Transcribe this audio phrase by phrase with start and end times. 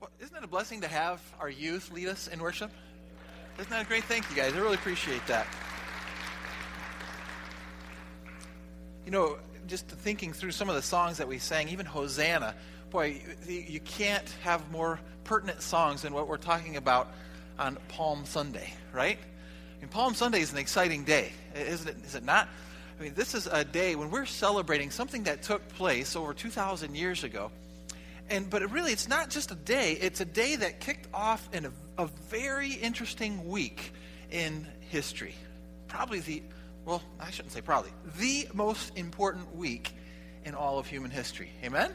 [0.00, 2.70] Well, isn't it a blessing to have our youth lead us in worship?
[3.58, 4.04] Isn't that a great?
[4.04, 4.54] Thank you, guys.
[4.54, 5.46] I really appreciate that.
[9.04, 12.54] You know, just thinking through some of the songs that we sang, even Hosanna,
[12.88, 17.12] boy, you can't have more pertinent songs than what we're talking about
[17.58, 19.18] on Palm Sunday, right?
[19.82, 21.96] Mean, Palm Sunday is an exciting day, isn't it?
[22.06, 22.48] Is it not?
[22.98, 26.94] I mean, this is a day when we're celebrating something that took place over 2,000
[26.94, 27.50] years ago
[28.30, 31.66] and but really it's not just a day it's a day that kicked off in
[31.66, 33.92] a, a very interesting week
[34.30, 35.34] in history
[35.88, 36.42] probably the
[36.84, 39.92] well i shouldn't say probably the most important week
[40.44, 41.92] in all of human history amen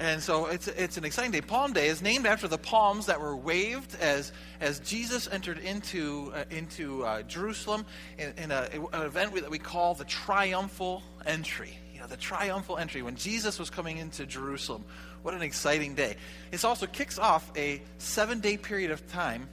[0.00, 1.42] and so it's, it's an exciting day.
[1.42, 6.32] Palm Day is named after the palms that were waved as, as Jesus entered into,
[6.34, 7.84] uh, into uh, Jerusalem
[8.16, 11.76] in, in a, an event that we call the triumphal entry.
[12.00, 14.84] Know, the triumphal entry, when Jesus was coming into Jerusalem
[15.22, 16.16] what an exciting day.
[16.50, 19.48] This also kicks off a seven day period of time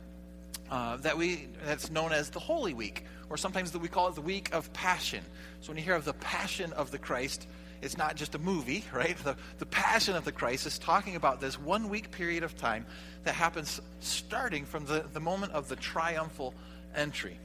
[0.72, 4.22] uh, that we, that's known as the Holy Week, or sometimes we call it the
[4.22, 5.24] Week of Passion.
[5.62, 7.48] So when you hear of the Passion of the Christ,
[7.82, 9.18] it's not just a movie, right?
[9.18, 12.86] The, the Passion of the Christ is talking about this one week period of time
[13.24, 16.54] that happens starting from the, the moment of the triumphal
[16.96, 17.38] entry.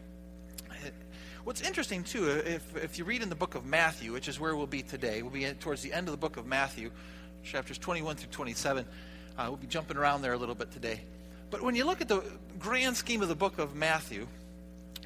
[1.44, 4.54] What's interesting, too, if, if you read in the book of Matthew, which is where
[4.54, 6.92] we'll be today, we'll be towards the end of the book of Matthew,
[7.42, 8.84] chapters 21 through 27.
[9.36, 11.00] Uh, we'll be jumping around there a little bit today.
[11.50, 12.22] But when you look at the
[12.60, 14.28] grand scheme of the book of Matthew,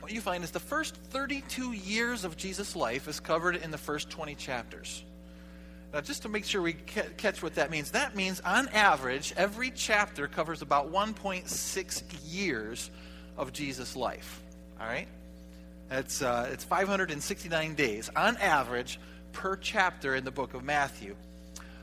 [0.01, 3.79] what you find is the first 32 years of Jesus' life is covered in the
[3.79, 5.05] first 20 chapters.
[5.95, 9.71] Now, just to make sure we catch what that means, that means on average, every
[9.71, 12.91] chapter covers about 1.6 years
[13.39, 14.43] of Jesus' life.
[14.79, 15.09] All right?
[15.89, 18.99] That's, uh, it's 569 days on average
[19.33, 21.15] per chapter in the book of Matthew.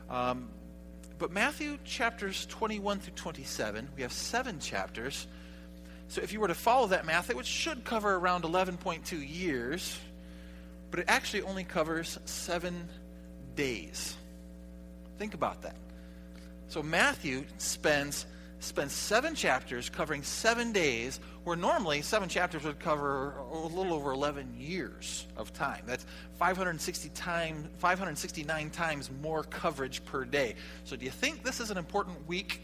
[0.10, 0.50] Um,
[1.20, 5.28] but Matthew chapters 21 through 27, we have seven chapters.
[6.10, 9.98] So if you were to follow that math, it should cover around 11.2 years,
[10.92, 12.89] but it actually only covers seven
[13.56, 14.17] days.
[15.17, 15.76] Think about that.
[16.67, 18.26] So Matthew spends
[18.64, 24.12] spends seven chapters covering seven days, where normally seven chapters would cover a little over
[24.12, 25.84] 11 years of time.
[25.86, 26.06] That's
[26.40, 30.56] 560 time, 569 times more coverage per day.
[30.86, 32.62] So, do you think this is an important week?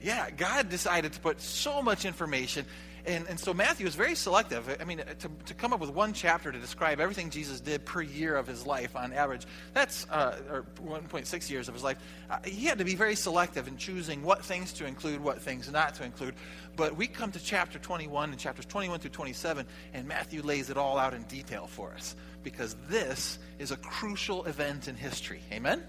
[0.00, 2.64] Yeah, God decided to put so much information
[3.06, 4.76] and, and so Matthew is very selective.
[4.80, 8.02] I mean, to, to come up with one chapter to describe everything Jesus did per
[8.02, 11.98] year of his life on average, that's uh, or 1.6 years of his life.
[12.30, 15.70] Uh, he had to be very selective in choosing what things to include, what things
[15.70, 16.34] not to include.
[16.76, 20.76] But we come to chapter 21 and chapters 21 through 27, and Matthew lays it
[20.76, 25.40] all out in detail for us because this is a crucial event in history.
[25.52, 25.82] Amen?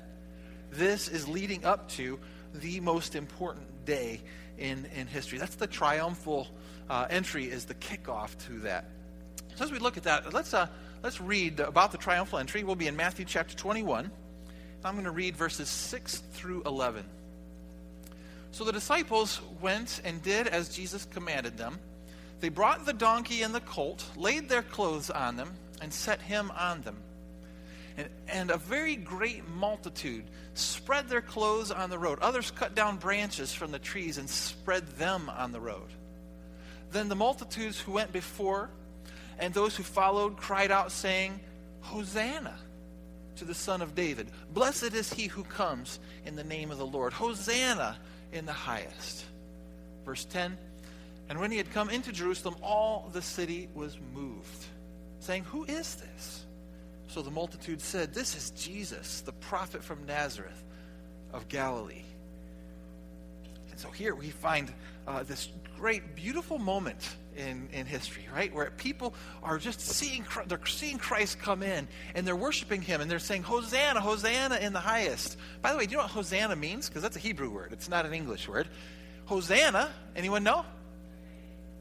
[0.72, 2.20] This is leading up to
[2.54, 4.22] the most important day
[4.58, 5.38] in, in history.
[5.38, 6.48] That's the triumphal
[6.90, 8.86] uh, entry is the kickoff to that.
[9.56, 10.68] So as we look at that, let's, uh,
[11.04, 12.64] let's read about the triumphal entry.
[12.64, 14.10] We'll be in Matthew chapter 21.
[14.84, 17.04] I'm going to read verses 6 through 11.
[18.52, 21.78] So the disciples went and did as Jesus commanded them.
[22.40, 25.52] They brought the donkey and the colt, laid their clothes on them,
[25.82, 26.98] and set him on them.
[27.98, 30.24] And, and, a very great multitude
[30.54, 32.20] spread their clothes on the road.
[32.22, 35.90] Others cut down branches from the trees and spread them on the road.
[36.92, 38.70] Then the multitudes who went before
[39.38, 41.40] and those who followed cried out, saying,
[41.82, 42.58] Hosanna
[43.38, 44.28] to the Son of David.
[44.54, 47.14] Blessed is he who comes in the name of the Lord.
[47.14, 47.98] Hosanna
[48.34, 49.26] in the highest.
[50.06, 50.58] Verse 10
[51.30, 54.66] And when he had come into Jerusalem, all the city was moved,
[55.20, 56.46] saying, Who is this?
[57.08, 60.64] So the multitude said, This is Jesus, the prophet from Nazareth
[61.32, 62.04] of Galilee.
[63.80, 64.74] So here we find
[65.08, 65.48] uh, this
[65.78, 68.54] great, beautiful moment in, in history, right?
[68.54, 73.10] Where people are just seeing, they're seeing Christ come in and they're worshiping him and
[73.10, 75.38] they're saying, Hosanna, Hosanna in the highest.
[75.62, 76.90] By the way, do you know what Hosanna means?
[76.90, 78.68] Because that's a Hebrew word, it's not an English word.
[79.28, 80.66] Hosanna, anyone know?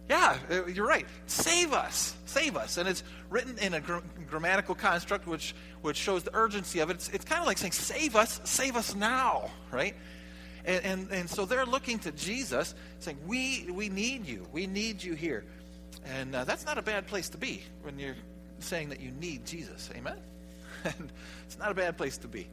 [0.09, 1.06] Yeah, uh, you're right.
[1.27, 2.15] Save us.
[2.27, 2.79] Save us.
[2.79, 3.99] And it's written in a gr-
[4.29, 5.53] grammatical construct which,
[5.83, 6.95] which shows the urgency of it.
[6.95, 9.97] It's, it's kind of like saying, Save us, save us now, right?
[10.69, 14.47] And, and, and so they're looking to Jesus, saying, we, we need you.
[14.53, 15.47] We need you here.
[16.05, 18.17] And uh, that's not a bad place to be when you're
[18.59, 19.88] saying that you need Jesus.
[19.97, 20.19] Amen?
[20.85, 21.11] and
[21.47, 22.49] it's not a bad place to be.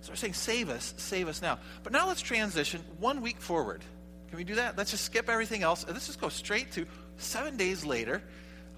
[0.00, 1.60] So they're saying, save us, save us now.
[1.84, 3.84] But now let's transition one week forward.
[4.30, 4.76] Can we do that?
[4.76, 5.84] Let's just skip everything else.
[5.84, 6.86] And let's just go straight to
[7.18, 8.20] seven days later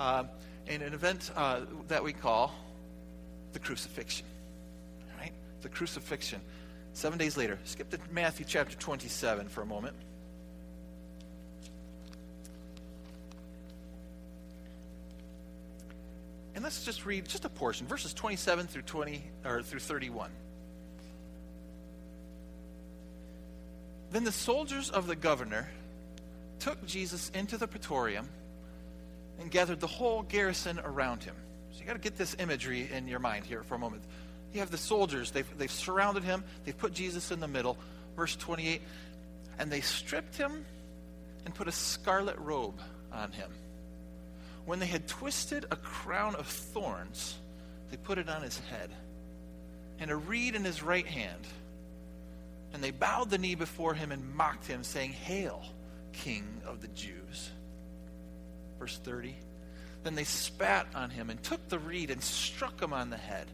[0.00, 0.24] uh,
[0.66, 2.54] in an event uh, that we call
[3.54, 4.26] the crucifixion.
[5.18, 5.32] Right?
[5.62, 6.42] The crucifixion.
[6.94, 7.58] Seven days later.
[7.64, 9.96] Skip to Matthew chapter 27 for a moment.
[16.54, 20.30] And let's just read just a portion, verses 27 through 20 or through 31.
[24.12, 25.68] Then the soldiers of the governor
[26.58, 28.28] took Jesus into the praetorium
[29.40, 31.34] and gathered the whole garrison around him.
[31.72, 34.04] So you got to get this imagery in your mind here for a moment.
[34.52, 37.78] You have the soldiers, they've, they've surrounded him, they've put Jesus in the middle.
[38.16, 38.82] Verse 28
[39.58, 40.64] And they stripped him
[41.44, 42.78] and put a scarlet robe
[43.12, 43.50] on him.
[44.64, 47.36] When they had twisted a crown of thorns,
[47.90, 48.90] they put it on his head,
[49.98, 51.46] and a reed in his right hand.
[52.72, 55.62] And they bowed the knee before him and mocked him, saying, Hail,
[56.12, 57.50] King of the Jews.
[58.78, 59.34] Verse 30.
[60.04, 63.46] Then they spat on him and took the reed and struck him on the head.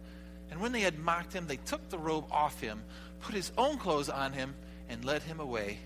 [0.51, 2.83] And when they had mocked him, they took the robe off him,
[3.21, 4.55] put his own clothes on him,
[4.89, 5.79] and led him away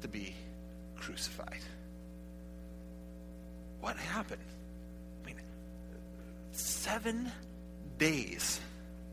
[0.00, 0.34] to be
[0.96, 1.60] crucified.
[3.80, 4.42] What happened?
[5.22, 5.36] I mean,
[6.52, 7.30] seven
[7.98, 8.60] days.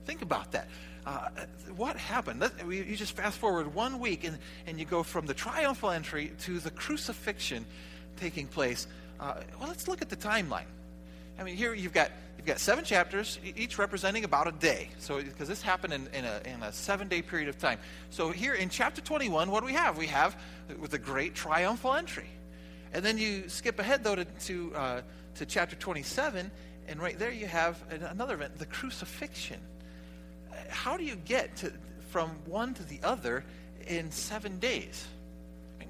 [0.05, 0.67] Think about that.
[1.05, 1.29] Uh,
[1.75, 2.43] what happened?
[2.69, 6.59] You just fast forward one week and, and you go from the triumphal entry to
[6.59, 7.65] the crucifixion
[8.17, 8.87] taking place.
[9.19, 10.65] Uh, well, let's look at the timeline.
[11.39, 14.89] I mean, here you've got you've got seven chapters, each representing about a day.
[14.99, 17.79] So, because this happened in, in a, in a seven day period of time.
[18.09, 19.97] So, here in chapter 21, what do we have?
[19.97, 20.39] We have
[20.79, 22.29] with the great triumphal entry.
[22.93, 25.01] And then you skip ahead, though, to, to, uh,
[25.35, 26.49] to chapter 27,
[26.87, 29.59] and right there you have another event, the crucifixion.
[30.69, 31.73] How do you get to,
[32.09, 33.43] from one to the other
[33.87, 35.05] in seven days?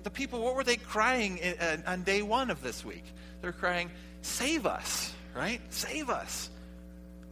[0.04, 3.04] the people, what were they crying in, uh, on day one of this week?
[3.42, 3.92] They're crying,
[4.22, 5.62] Save us, right?
[5.70, 6.50] Save us.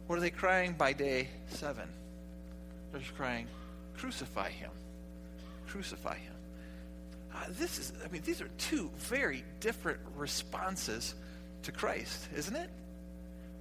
[0.06, 1.88] What are they crying by day seven?
[2.92, 3.48] They're just crying,
[3.96, 4.70] Crucify him.
[5.66, 6.32] Crucify him.
[7.34, 11.14] Uh, this is, I mean, these are two very different responses
[11.64, 12.70] to Christ, isn't it?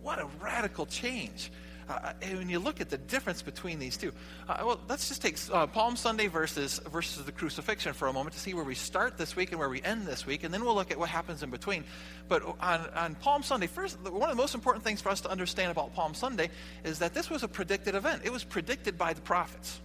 [0.02, 1.52] What a radical change.
[1.88, 4.12] Uh, and when you look at the difference between these two,
[4.50, 8.34] uh, well, let's just take uh, Palm Sunday versus versus the crucifixion for a moment
[8.34, 10.64] to see where we start this week and where we end this week, and then
[10.64, 11.84] we'll look at what happens in between.
[12.28, 15.30] But on, on Palm Sunday, first, one of the most important things for us to
[15.30, 16.50] understand about Palm Sunday
[16.84, 18.24] is that this was a predicted event.
[18.24, 19.80] It was predicted by the prophets.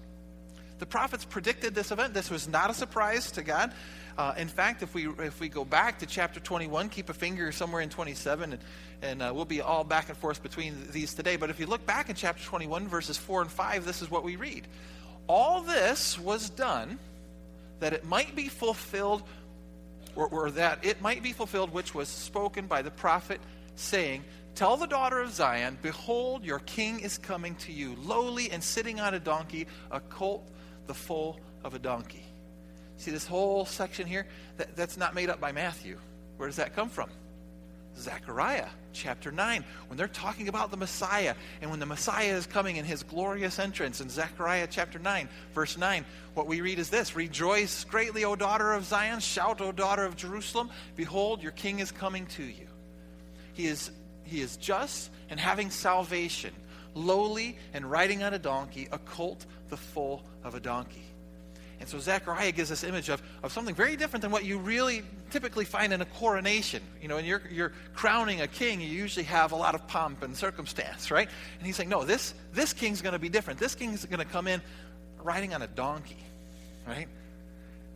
[0.78, 2.14] The prophets predicted this event.
[2.14, 3.72] This was not a surprise to God.
[4.20, 7.50] Uh, in fact, if we if we go back to chapter 21, keep a finger
[7.50, 8.62] somewhere in 27, and,
[9.00, 11.36] and uh, we'll be all back and forth between these today.
[11.36, 14.22] But if you look back in chapter 21, verses 4 and 5, this is what
[14.22, 14.68] we read.
[15.26, 16.98] All this was done
[17.78, 19.22] that it might be fulfilled,
[20.14, 23.40] or, or that it might be fulfilled, which was spoken by the prophet,
[23.74, 24.22] saying,
[24.54, 29.00] Tell the daughter of Zion, Behold, your king is coming to you, lowly and sitting
[29.00, 30.46] on a donkey, a colt
[30.86, 32.29] the foal of a donkey.
[33.00, 34.26] See this whole section here?
[34.58, 35.98] That, that's not made up by Matthew.
[36.36, 37.08] Where does that come from?
[37.96, 42.76] Zechariah chapter 9, when they're talking about the Messiah and when the Messiah is coming
[42.76, 44.02] in his glorious entrance.
[44.02, 46.04] In Zechariah chapter 9, verse 9,
[46.34, 49.20] what we read is this Rejoice greatly, O daughter of Zion.
[49.20, 50.68] Shout, O daughter of Jerusalem.
[50.94, 52.66] Behold, your king is coming to you.
[53.54, 53.90] He is,
[54.24, 56.52] he is just and having salvation,
[56.94, 61.09] lowly and riding on a donkey, a colt, the foal of a donkey.
[61.80, 65.02] And so Zechariah gives this image of, of something very different than what you really
[65.30, 66.82] typically find in a coronation.
[67.00, 70.22] You know, when you're, you're crowning a king, you usually have a lot of pomp
[70.22, 71.28] and circumstance, right?
[71.56, 73.58] And he's saying, no, this, this king's going to be different.
[73.58, 74.60] This king's going to come in
[75.22, 76.18] riding on a donkey,
[76.86, 77.08] right?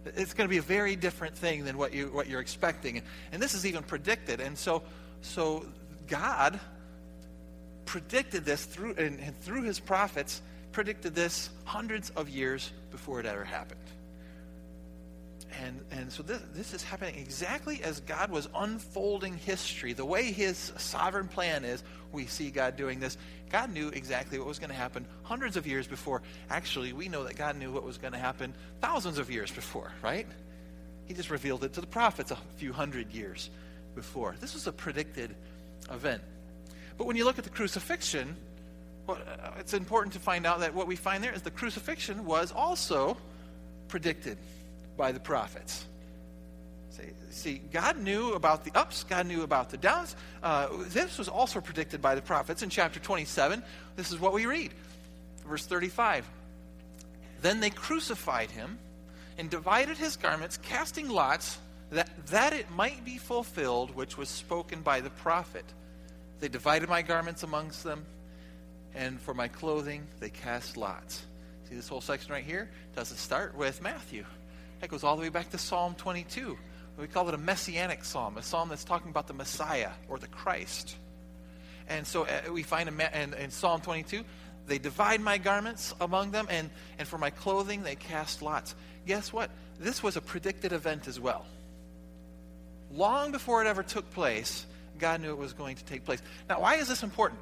[0.06, 3.02] It's going to be a very different thing than what, you, what you're expecting.
[3.32, 4.40] And this is even predicted.
[4.40, 4.82] And so,
[5.20, 5.66] so
[6.08, 6.58] God
[7.84, 10.40] predicted this through, and, and through his prophets
[10.74, 13.80] predicted this hundreds of years before it ever happened.
[15.62, 19.92] And, and so this, this is happening exactly as God was unfolding history.
[19.92, 23.16] The way his sovereign plan is, we see God doing this.
[23.50, 26.22] God knew exactly what was going to happen hundreds of years before.
[26.50, 29.92] Actually, we know that God knew what was going to happen thousands of years before,
[30.02, 30.26] right?
[31.06, 33.48] He just revealed it to the prophets a few hundred years
[33.94, 34.34] before.
[34.40, 35.36] This was a predicted
[35.88, 36.22] event.
[36.98, 38.36] But when you look at the crucifixion,
[39.06, 42.25] well, uh, it's important to find out that what we find there is the crucifixion
[42.25, 43.16] was also
[43.88, 44.38] predicted
[44.96, 45.84] by the prophets.
[46.90, 50.16] See, see God knew about the ups, God knew about the downs.
[50.42, 53.62] Uh, this was also predicted by the prophets in chapter 27.
[53.96, 54.73] This is what we read.
[55.46, 56.26] Verse 35.
[57.42, 58.78] Then they crucified him
[59.37, 61.58] and divided his garments, casting lots,
[61.90, 65.64] that, that it might be fulfilled which was spoken by the prophet.
[66.40, 68.06] They divided my garments amongst them
[68.94, 71.24] and for my clothing they cast lots.
[71.68, 72.70] See, this whole section right here?
[72.94, 74.24] Doesn't start with Matthew.
[74.80, 76.58] That goes all the way back to Psalm 22.
[76.98, 80.28] We call it a messianic psalm, a psalm that's talking about the Messiah or the
[80.28, 80.96] Christ.
[81.88, 84.24] And so uh, we find in, in, in Psalm 22,
[84.66, 88.74] they divide my garments among them, and, and for my clothing they cast lots.
[89.06, 89.50] Guess what?
[89.78, 91.44] This was a predicted event as well.
[92.92, 94.64] Long before it ever took place,
[94.98, 96.22] God knew it was going to take place.
[96.48, 97.40] Now, why is this important?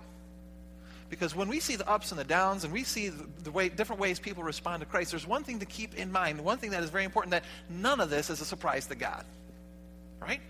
[1.13, 4.01] Because when we see the ups and the downs and we see the, way, different
[4.01, 6.43] ways people respond to Christ, there's one thing to keep in mind.
[6.43, 9.27] One thing that is very important that none of this is a surprise to God.
[10.19, 10.41] Right?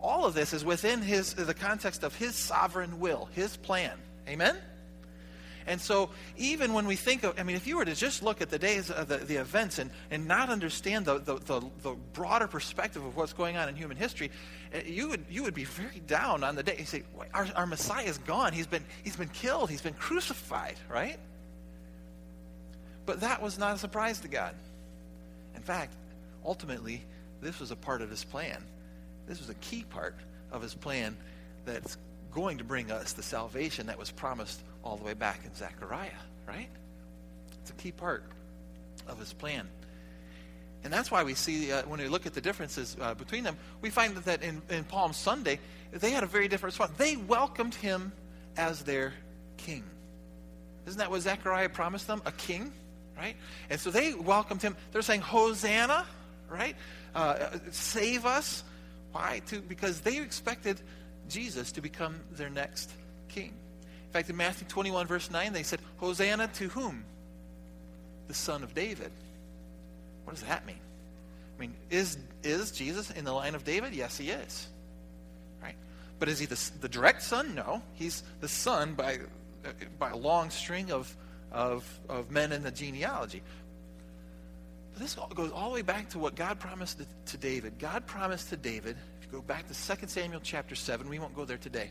[0.00, 3.98] All of this is within his, the context of his sovereign will, his plan.
[4.28, 4.56] Amen?
[5.66, 8.42] And so, even when we think of, I mean, if you were to just look
[8.42, 11.96] at the days of the, the events and, and not understand the, the, the, the
[12.12, 14.30] broader perspective of what's going on in human history,
[14.72, 16.76] eh, you would, you would be very down on the day.
[16.78, 17.02] You say,
[17.32, 18.52] our, our Messiah is gone.
[18.52, 19.70] He's been, he's been killed.
[19.70, 21.18] He's been crucified, right?
[23.06, 24.54] But that was not a surprise to God.
[25.56, 25.94] In fact,
[26.44, 27.02] ultimately,
[27.40, 28.62] this was a part of his plan.
[29.26, 30.16] This was a key part
[30.52, 31.16] of his plan
[31.64, 31.96] that's
[32.32, 36.10] going to bring us the salvation that was promised all the way back in Zechariah,
[36.46, 36.68] right?
[37.62, 38.22] It's a key part
[39.08, 39.66] of his plan.
[40.84, 43.56] And that's why we see, uh, when we look at the differences uh, between them,
[43.80, 45.58] we find that in, in Palm Sunday,
[45.90, 46.92] they had a very different response.
[46.98, 48.12] They welcomed him
[48.58, 49.14] as their
[49.56, 49.82] king.
[50.86, 52.20] Isn't that what Zechariah promised them?
[52.26, 52.70] A king,
[53.16, 53.36] right?
[53.70, 54.76] And so they welcomed him.
[54.92, 56.04] They're saying, Hosanna,
[56.50, 56.76] right?
[57.14, 58.62] Uh, save us.
[59.12, 59.40] Why?
[59.46, 60.78] To, because they expected
[61.30, 62.92] Jesus to become their next
[63.28, 63.54] king.
[64.14, 67.04] Fact, in Matthew 21, verse 9, they said, Hosanna to whom?
[68.28, 69.10] The son of David.
[70.22, 70.78] What does that mean?
[71.56, 73.92] I mean, is, is Jesus in the line of David?
[73.92, 74.68] Yes, he is.
[75.60, 75.74] Right?
[76.20, 77.56] But is he the, the direct son?
[77.56, 77.82] No.
[77.94, 79.18] He's the son by,
[79.64, 81.12] uh, by a long string of,
[81.50, 83.42] of, of men in the genealogy.
[84.92, 87.80] But this goes all the way back to what God promised to, to David.
[87.80, 91.08] God promised to David if you go back to 2 Samuel chapter 7.
[91.08, 91.90] We won't go there today.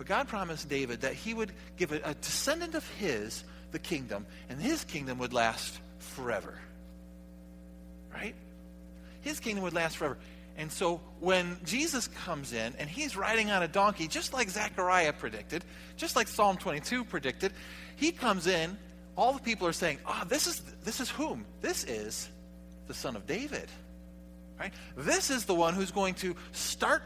[0.00, 4.24] But God promised David that he would give a, a descendant of his the kingdom,
[4.48, 6.58] and his kingdom would last forever.
[8.10, 8.34] Right?
[9.20, 10.16] His kingdom would last forever.
[10.56, 15.12] And so when Jesus comes in and he's riding on a donkey, just like Zechariah
[15.12, 15.66] predicted,
[15.98, 17.52] just like Psalm 22 predicted,
[17.96, 18.78] he comes in,
[19.16, 21.44] all the people are saying, Ah, oh, this is this is whom?
[21.60, 22.30] This is
[22.86, 23.68] the son of David.
[24.58, 24.72] Right?
[24.96, 27.02] This is the one who's going to start,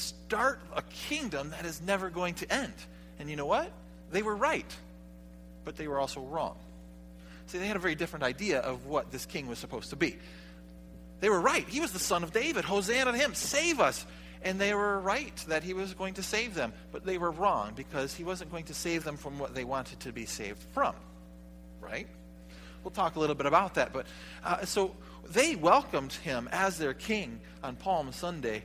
[0.00, 2.72] start a kingdom that is never going to end.
[3.18, 3.70] And you know what?
[4.10, 4.66] They were right,
[5.64, 6.56] but they were also wrong.
[7.46, 10.16] See, they had a very different idea of what this king was supposed to be.
[11.20, 11.68] They were right.
[11.68, 12.64] He was the son of David.
[12.64, 13.34] Hosanna to him.
[13.34, 14.06] Save us.
[14.42, 16.72] And they were right that he was going to save them.
[16.92, 20.00] But they were wrong because he wasn't going to save them from what they wanted
[20.00, 20.94] to be saved from.
[21.80, 22.06] Right?
[22.82, 23.92] We'll talk a little bit about that.
[23.92, 24.06] But
[24.44, 24.96] uh, so
[25.28, 28.62] they welcomed him as their king on Palm Sunday.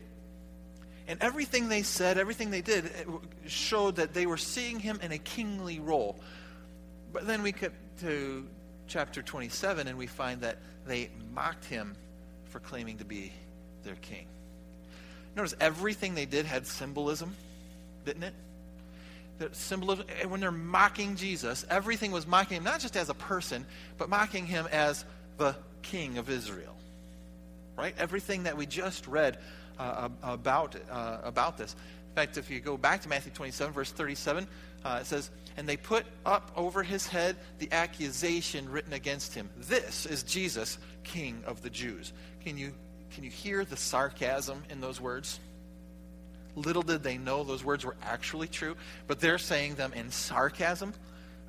[1.07, 2.91] And everything they said, everything they did,
[3.45, 6.19] showed that they were seeing him in a kingly role.
[7.13, 8.47] But then we get to
[8.87, 11.95] chapter 27 and we find that they mocked him
[12.49, 13.31] for claiming to be
[13.83, 14.25] their king.
[15.35, 17.35] Notice everything they did had symbolism,
[18.05, 18.33] didn't it?
[19.37, 23.65] The symbolism, when they're mocking Jesus, everything was mocking him not just as a person,
[23.97, 25.03] but mocking him as
[25.37, 26.75] the king of Israel.
[27.77, 27.93] Right?
[27.99, 29.37] Everything that we just read
[29.79, 31.75] uh, about, uh, about this.
[32.09, 34.47] In fact, if you go back to Matthew 27, verse 37,
[34.85, 39.49] uh, it says, And they put up over his head the accusation written against him.
[39.57, 42.13] This is Jesus, King of the Jews.
[42.43, 42.71] Can you,
[43.11, 45.39] can you hear the sarcasm in those words?
[46.55, 48.77] Little did they know those words were actually true,
[49.07, 50.93] but they're saying them in sarcasm.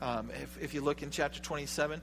[0.03, 2.01] Um, if, if you look in chapter 27,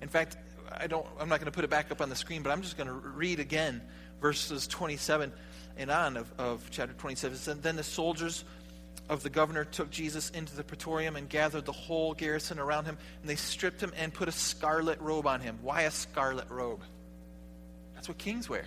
[0.00, 0.36] in fact,
[0.76, 2.62] I don't, I'm not going to put it back up on the screen, but I'm
[2.62, 3.82] just going to read again
[4.22, 5.32] verses 27
[5.76, 7.34] and on of, of chapter 27.
[7.34, 8.44] It said, Then the soldiers
[9.08, 12.96] of the governor took Jesus into the praetorium and gathered the whole garrison around him,
[13.20, 15.58] and they stripped him and put a scarlet robe on him.
[15.60, 16.80] Why a scarlet robe?
[17.94, 18.64] That's what kings wear.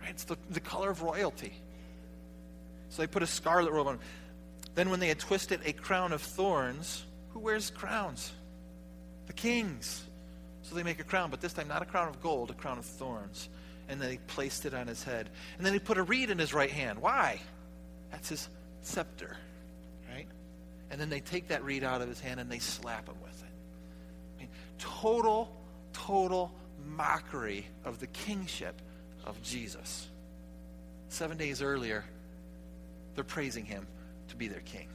[0.00, 0.10] Right?
[0.10, 1.54] It's the, the color of royalty.
[2.90, 4.00] So they put a scarlet robe on him.
[4.74, 8.32] Then when they had twisted a crown of thorns, who wears crowns?
[9.26, 10.04] The kings.
[10.62, 12.78] So they make a crown, but this time not a crown of gold, a crown
[12.78, 13.48] of thorns.
[13.88, 15.30] And then he placed it on his head.
[15.56, 17.00] And then he put a reed in his right hand.
[17.00, 17.40] Why?
[18.10, 18.48] That's his
[18.82, 19.36] scepter,
[20.08, 20.26] right?
[20.90, 23.42] And then they take that reed out of his hand and they slap him with
[23.42, 23.48] it.
[24.36, 25.54] I mean, total,
[25.92, 26.52] total
[26.84, 28.80] mockery of the kingship
[29.24, 30.08] of Jesus.
[31.08, 32.04] Seven days earlier,
[33.14, 33.86] they're praising him
[34.28, 34.88] to be their king.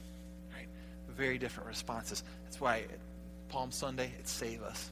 [0.53, 0.67] Right?
[1.09, 2.23] Very different responses.
[2.43, 2.83] That's why
[3.49, 4.91] Palm Sunday, it's save us.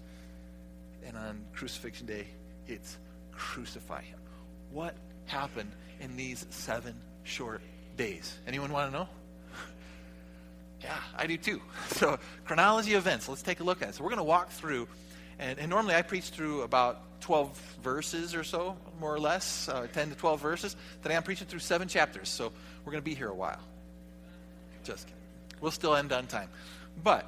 [1.06, 2.28] And on Crucifixion Day,
[2.68, 2.98] it's
[3.40, 4.20] crucify him.
[4.72, 6.94] What happened in these seven
[7.24, 7.62] short
[7.98, 8.38] days?
[8.46, 9.08] Anyone want to know?
[10.82, 11.62] Yeah, I do too.
[11.90, 13.96] So, chronology events, let's take a look at it.
[13.96, 14.88] So, we're going to walk through,
[15.38, 19.88] and, and, normally I preach through about 12 verses or so, more or less, uh,
[19.92, 20.76] 10 to 12 verses.
[21.02, 22.54] Today I'm preaching through seven chapters, so
[22.86, 23.60] we're going to be here a while.
[24.86, 25.22] Just kidding.
[25.60, 26.50] We'll still end on time.
[27.04, 27.26] But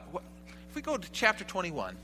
[0.69, 1.97] if we go to chapter 21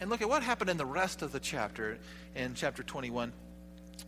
[0.00, 1.98] and look at what happened in the rest of the chapter,
[2.34, 3.32] in chapter 21,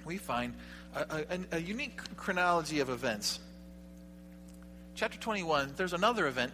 [0.05, 0.55] we find
[0.95, 3.41] a, a, a unique chronology of events.
[4.95, 6.53] Chapter 21, there's another event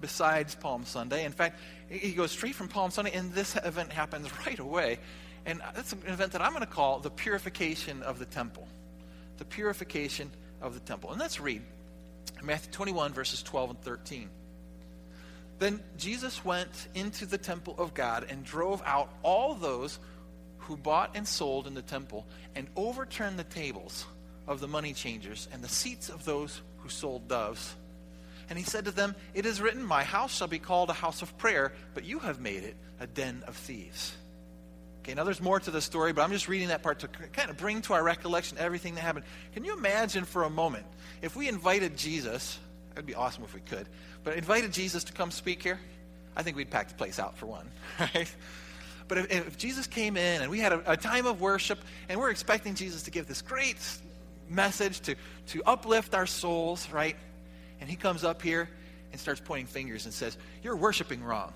[0.00, 1.24] besides Palm Sunday.
[1.24, 4.98] In fact, he goes straight from Palm Sunday, and this event happens right away.
[5.46, 8.66] And that's an event that I'm going to call the purification of the temple.
[9.38, 10.30] The purification
[10.62, 11.10] of the temple.
[11.10, 11.62] And let's read
[12.42, 14.30] Matthew 21, verses 12 and 13.
[15.58, 19.98] Then Jesus went into the temple of God and drove out all those
[20.58, 24.06] who bought and sold in the temple and overturned the tables
[24.46, 27.74] of the money changers and the seats of those who sold doves.
[28.50, 31.22] And he said to them, It is written, My house shall be called a house
[31.22, 34.14] of prayer, but you have made it a den of thieves.
[35.00, 37.50] Okay, now there's more to the story, but I'm just reading that part to kind
[37.50, 39.26] of bring to our recollection everything that happened.
[39.52, 40.86] Can you imagine for a moment
[41.20, 42.58] if we invited Jesus?
[42.92, 43.86] It would be awesome if we could,
[44.24, 45.78] but invited Jesus to come speak here.
[46.36, 48.34] I think we'd pack the place out for one, right?
[49.06, 51.78] But if, if Jesus came in and we had a, a time of worship
[52.08, 53.76] and we're expecting Jesus to give this great
[54.48, 55.14] message to,
[55.48, 57.16] to uplift our souls, right?
[57.80, 58.68] And he comes up here
[59.12, 61.52] and starts pointing fingers and says, You're worshiping wrong.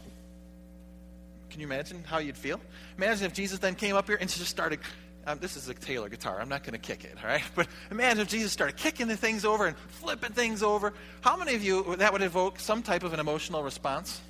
[1.50, 2.60] Can you imagine how you'd feel?
[2.98, 4.80] Imagine if Jesus then came up here and just started.
[5.28, 6.40] Um, this is a Taylor guitar.
[6.40, 7.42] I'm not going to kick it, all right?
[7.54, 10.94] But imagine if Jesus started kicking the things over and flipping things over.
[11.20, 14.22] How many of you that would evoke some type of an emotional response?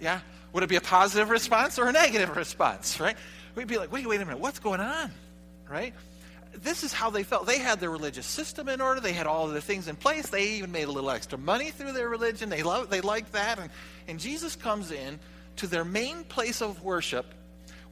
[0.00, 0.20] Yeah?
[0.52, 3.16] Would it be a positive response or a negative response, right?
[3.54, 5.12] We'd be like, wait, wait a minute, what's going on,
[5.70, 5.94] right?
[6.52, 7.46] This is how they felt.
[7.46, 9.00] They had their religious system in order.
[9.00, 10.30] They had all of the things in place.
[10.30, 12.48] They even made a little extra money through their religion.
[12.48, 13.60] They loved, they liked that.
[13.60, 13.70] And,
[14.08, 15.20] and Jesus comes in
[15.56, 17.26] to their main place of worship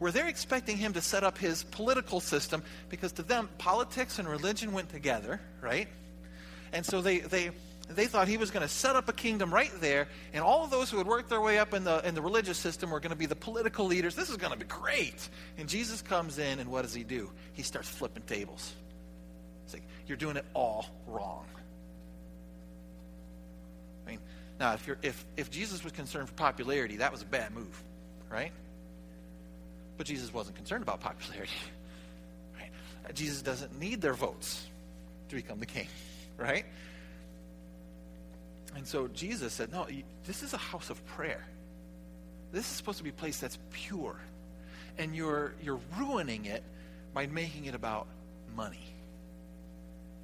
[0.04, 4.28] where they're expecting him to set up his political system because to them, politics and
[4.28, 5.88] religion went together, right?
[6.74, 7.52] And so they, they,
[7.88, 10.70] they thought he was going to set up a kingdom right there, and all of
[10.70, 13.12] those who had worked their way up in the, in the religious system were going
[13.12, 14.14] to be the political leaders.
[14.14, 15.26] This is going to be great.
[15.56, 17.30] And Jesus comes in, and what does he do?
[17.54, 18.74] He starts flipping tables.
[19.64, 21.46] He's like, You're doing it all wrong.
[24.06, 24.18] I mean,
[24.60, 27.82] now, if, you're, if, if Jesus was concerned for popularity, that was a bad move,
[28.28, 28.52] right?
[29.96, 31.52] But Jesus wasn't concerned about popularity.
[32.58, 32.70] Right?
[33.14, 34.66] Jesus doesn't need their votes
[35.28, 35.88] to become the king,
[36.38, 36.64] right?
[38.76, 39.86] And so Jesus said, No,
[40.26, 41.44] this is a house of prayer.
[42.52, 44.16] This is supposed to be a place that's pure.
[44.96, 46.62] And you're, you're ruining it
[47.12, 48.06] by making it about
[48.56, 48.94] money.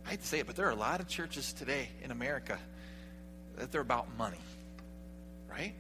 [0.07, 2.59] I hate to say it, but there are a lot of churches today in America
[3.57, 4.39] that they're about money.
[5.51, 5.75] Right?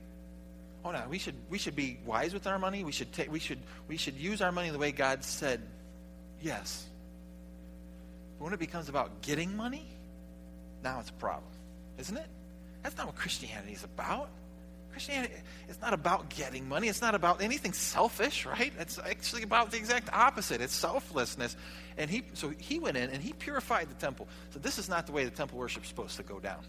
[0.84, 2.84] Oh no, we should we should be wise with our money.
[2.84, 5.60] We should take we should we should use our money the way God said
[6.40, 6.86] yes.
[8.38, 9.86] But when it becomes about getting money,
[10.82, 11.52] now it's a problem,
[11.98, 12.26] isn't it?
[12.82, 14.30] That's not what Christianity is about.
[14.92, 15.34] Christianity
[15.68, 16.88] is not about getting money.
[16.88, 18.72] It's not about anything selfish, right?
[18.78, 20.60] It's actually about the exact opposite.
[20.60, 21.56] It's selflessness.
[21.96, 24.28] And he so he went in and he purified the temple.
[24.50, 26.60] So this is not the way the temple worship is supposed to go down.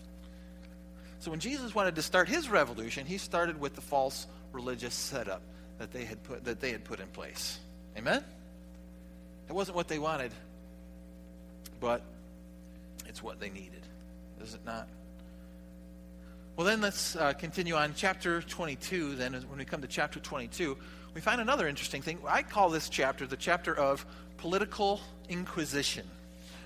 [1.22, 5.44] So when Jesus wanted to start his revolution, he started with the false religious setup
[5.78, 7.60] that they had put that they had put in place.
[7.96, 8.24] Amen?
[9.48, 10.32] It wasn't what they wanted,
[11.80, 12.02] but
[13.06, 13.86] it's what they needed.
[14.42, 14.88] Is it not?
[16.56, 17.94] Well, then let's uh, continue on.
[17.96, 20.76] Chapter 22, then, when we come to chapter 22,
[21.14, 22.18] we find another interesting thing.
[22.28, 24.08] I call this chapter the chapter of
[24.38, 26.08] political inquisition.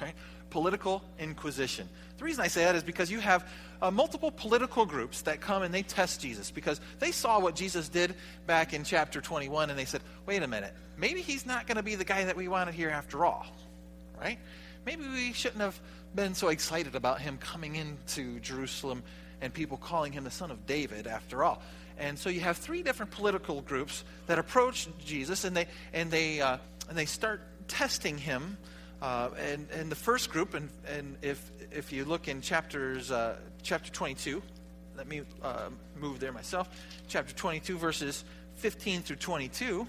[0.01, 0.15] Right?
[0.49, 1.89] Political inquisition.
[2.17, 3.47] The reason I say that is because you have
[3.81, 7.89] uh, multiple political groups that come and they test Jesus because they saw what Jesus
[7.89, 8.15] did
[8.47, 11.83] back in chapter 21 and they said, wait a minute, maybe he's not going to
[11.83, 13.45] be the guy that we wanted here after all.
[14.19, 14.39] Right?
[14.85, 15.79] Maybe we shouldn't have
[16.13, 19.03] been so excited about him coming into Jerusalem
[19.41, 21.61] and people calling him the son of David after all.
[21.97, 26.41] And so you have three different political groups that approach Jesus and they, and they,
[26.41, 26.57] uh,
[26.89, 28.57] and they start testing him.
[29.05, 33.35] Uh, and, and the first group, and, and if, if you look in chapters, uh,
[33.61, 34.41] chapter 22,
[34.97, 36.67] let me uh, move there myself.
[37.07, 39.85] Chapter 22, verses 15 through 22.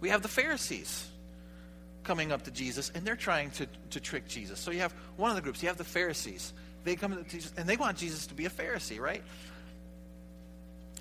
[0.00, 1.06] We have the Pharisees
[2.02, 4.58] coming up to Jesus and they're trying to, to trick Jesus.
[4.58, 6.52] So you have one of the groups, you have the Pharisees.
[6.82, 9.22] they come to Jesus, and they want Jesus to be a Pharisee, right?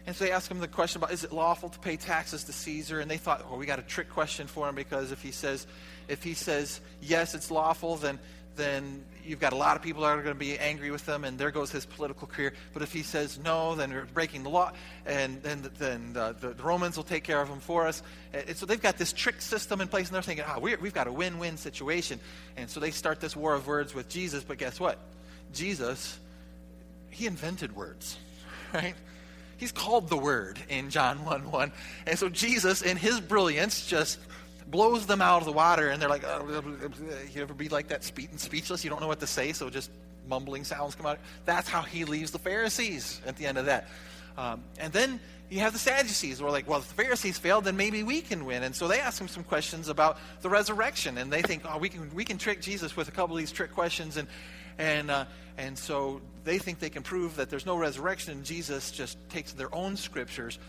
[0.07, 2.53] And so they ask him the question about is it lawful to pay taxes to
[2.53, 3.01] Caesar?
[3.01, 5.67] And they thought, well, we got a trick question for him because if he says,
[6.07, 8.17] if he says yes, it's lawful, then
[8.55, 11.25] then you've got a lot of people that are going to be angry with him,
[11.25, 12.53] and there goes his political career.
[12.73, 14.71] But if he says no, then we're breaking the law,
[15.05, 18.01] and then then the, the, Romans will take care of him for us.
[18.33, 20.93] And so they've got this trick system in place, and they're thinking, ah, oh, we've
[20.93, 22.19] got a win-win situation.
[22.55, 24.43] And so they start this war of words with Jesus.
[24.43, 24.97] But guess what?
[25.53, 26.17] Jesus,
[27.11, 28.17] he invented words,
[28.73, 28.95] right?
[29.57, 31.71] He's called the Word in John 1 1.
[32.05, 34.19] And so Jesus, in his brilliance, just
[34.67, 36.61] blows them out of the water, and they're like, oh,
[37.33, 38.83] you ever be like that, speechless?
[38.83, 39.89] You don't know what to say, so just
[40.27, 41.19] mumbling sounds come out.
[41.45, 43.87] That's how he leaves the Pharisees at the end of that.
[44.37, 47.63] Um, and then you have the Sadducees who are like, well, if the Pharisees failed,
[47.63, 48.63] then maybe we can win.
[48.63, 51.89] And so they ask him some questions about the resurrection, and they think, oh, we
[51.89, 54.27] can we can trick Jesus with a couple of these trick questions, and
[54.77, 55.25] and uh,
[55.57, 59.53] and so they think they can prove that there's no resurrection, and Jesus just takes
[59.53, 60.59] their own scriptures,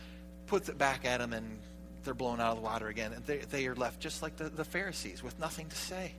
[0.47, 1.59] puts it back at them, and
[2.05, 3.13] they're blown out of the water again.
[3.13, 6.13] And they, they are left just like the, the Pharisees with nothing to say.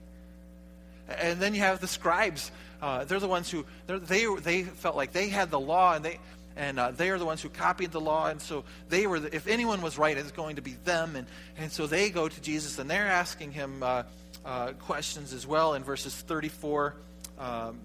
[1.08, 2.52] And then you have the scribes.
[2.82, 6.20] Uh, they're the ones who they they felt like they had the law, and they
[6.56, 8.28] and uh, they are the ones who copied the law.
[8.28, 9.20] And so they were.
[9.20, 11.16] The, if anyone was right, it's going to be them.
[11.16, 11.26] And
[11.58, 14.04] and so they go to Jesus, and they're asking him uh,
[14.46, 16.94] uh questions as well in verses 34
[17.40, 17.80] um,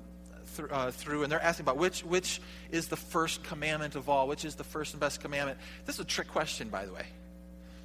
[0.57, 2.41] th- uh, through, and they're asking about which, which
[2.71, 5.59] is the first commandment of all, which is the first and best commandment.
[5.87, 7.07] This is a trick question, by the way.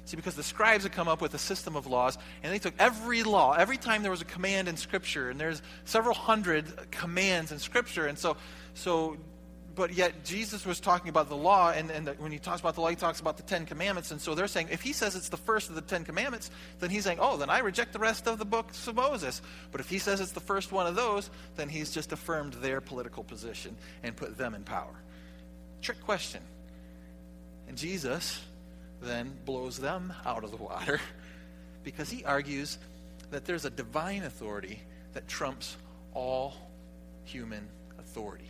[0.06, 2.74] See, because the scribes had come up with a system of laws, and they took
[2.78, 7.52] every law, every time there was a command in Scripture, and there's several hundred commands
[7.52, 8.36] in Scripture, and so,
[8.74, 9.16] so
[9.74, 12.74] but yet Jesus was talking about the law, and, and the, when he talks about
[12.74, 14.10] the law, he talks about the Ten Commandments.
[14.10, 16.90] And so they're saying, if he says it's the first of the Ten Commandments, then
[16.90, 19.42] he's saying, oh, then I reject the rest of the books of Moses.
[19.70, 22.80] But if he says it's the first one of those, then he's just affirmed their
[22.80, 24.94] political position and put them in power.
[25.82, 26.42] Trick question.
[27.68, 28.40] And Jesus
[29.00, 31.00] then blows them out of the water
[31.84, 32.78] because he argues
[33.30, 34.80] that there's a divine authority
[35.12, 35.76] that trumps
[36.12, 36.54] all
[37.24, 38.48] human authority.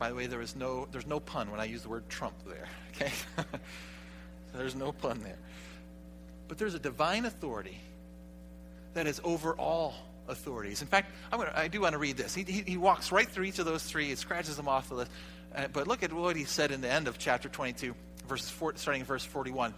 [0.00, 2.34] By the way, there is no, there's no pun when I use the word trump
[2.48, 3.12] there, okay?
[4.54, 5.36] there's no pun there.
[6.48, 7.78] But there's a divine authority
[8.94, 9.94] that is over all
[10.26, 10.80] authorities.
[10.80, 12.34] In fact, gonna, i do want to read this.
[12.34, 14.94] He, he, he, walks right through each of those three, he scratches them off the
[14.94, 15.10] list.
[15.54, 17.94] Uh, but look at what he said in the end of chapter 22,
[18.26, 19.74] verses four, starting in verse 41.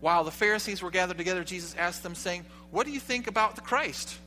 [0.00, 3.54] While the Pharisees were gathered together, Jesus asked them, saying, What do you think about
[3.54, 4.18] the Christ?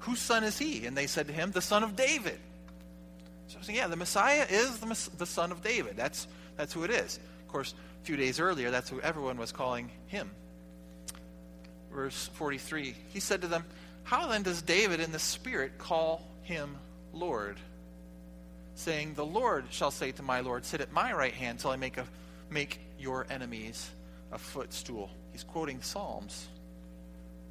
[0.00, 0.84] Whose son is he?
[0.84, 2.38] And they said to him, The son of David.
[3.48, 5.96] So, yeah, the Messiah is the, the son of David.
[5.96, 6.26] That's,
[6.56, 7.18] that's who it is.
[7.40, 10.30] Of course, a few days earlier, that's who everyone was calling him.
[11.92, 13.64] Verse 43 He said to them,
[14.04, 16.76] How then does David in the Spirit call him
[17.12, 17.58] Lord?
[18.74, 21.76] Saying, The Lord shall say to my Lord, Sit at my right hand till I
[21.76, 22.06] make, a,
[22.50, 23.90] make your enemies
[24.32, 25.10] a footstool.
[25.32, 26.48] He's quoting Psalms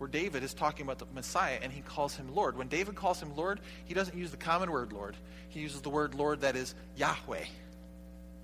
[0.01, 2.57] where David is talking about the Messiah and he calls him Lord.
[2.57, 5.15] When David calls him Lord, he doesn't use the common word Lord.
[5.49, 7.45] He uses the word Lord that is Yahweh.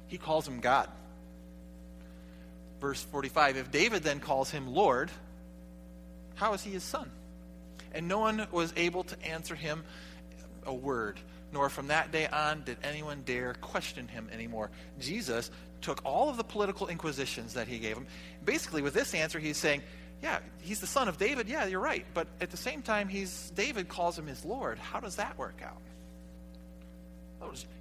[0.06, 0.88] He calls him God.
[2.80, 5.10] Verse 45 If David then calls him Lord,
[6.36, 7.10] how is he his son?
[7.92, 9.84] And no one was able to answer him
[10.64, 11.20] a word,
[11.52, 14.70] nor from that day on did anyone dare question him anymore.
[15.00, 15.50] Jesus
[15.82, 18.06] took all of the political inquisitions that he gave him.
[18.46, 19.82] Basically, with this answer, he's saying,
[20.22, 21.48] yeah, he's the son of David.
[21.48, 22.06] Yeah, you're right.
[22.14, 24.80] But at the same time, he's David calls him his Lord.
[24.80, 25.82] How does that work out?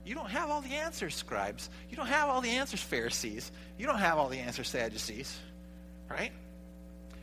[0.05, 1.71] You don't have all the answers, scribes.
[1.91, 3.51] You don't have all the answers, Pharisees.
[3.79, 5.37] You don't have all the answers, Sadducees.
[6.09, 6.31] Right?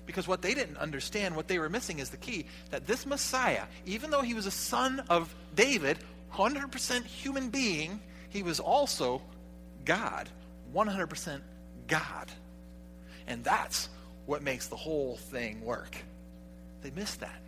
[0.06, 3.64] Because what they didn't understand, what they were missing is the key that this Messiah,
[3.86, 6.00] even though he was a son of David,
[6.34, 9.22] 100% human being, he was also
[9.86, 10.28] God.
[10.74, 11.42] 100%
[11.88, 12.32] God.
[13.28, 13.88] And that's
[14.26, 15.98] what makes the whole thing work.
[16.82, 17.42] They missed that.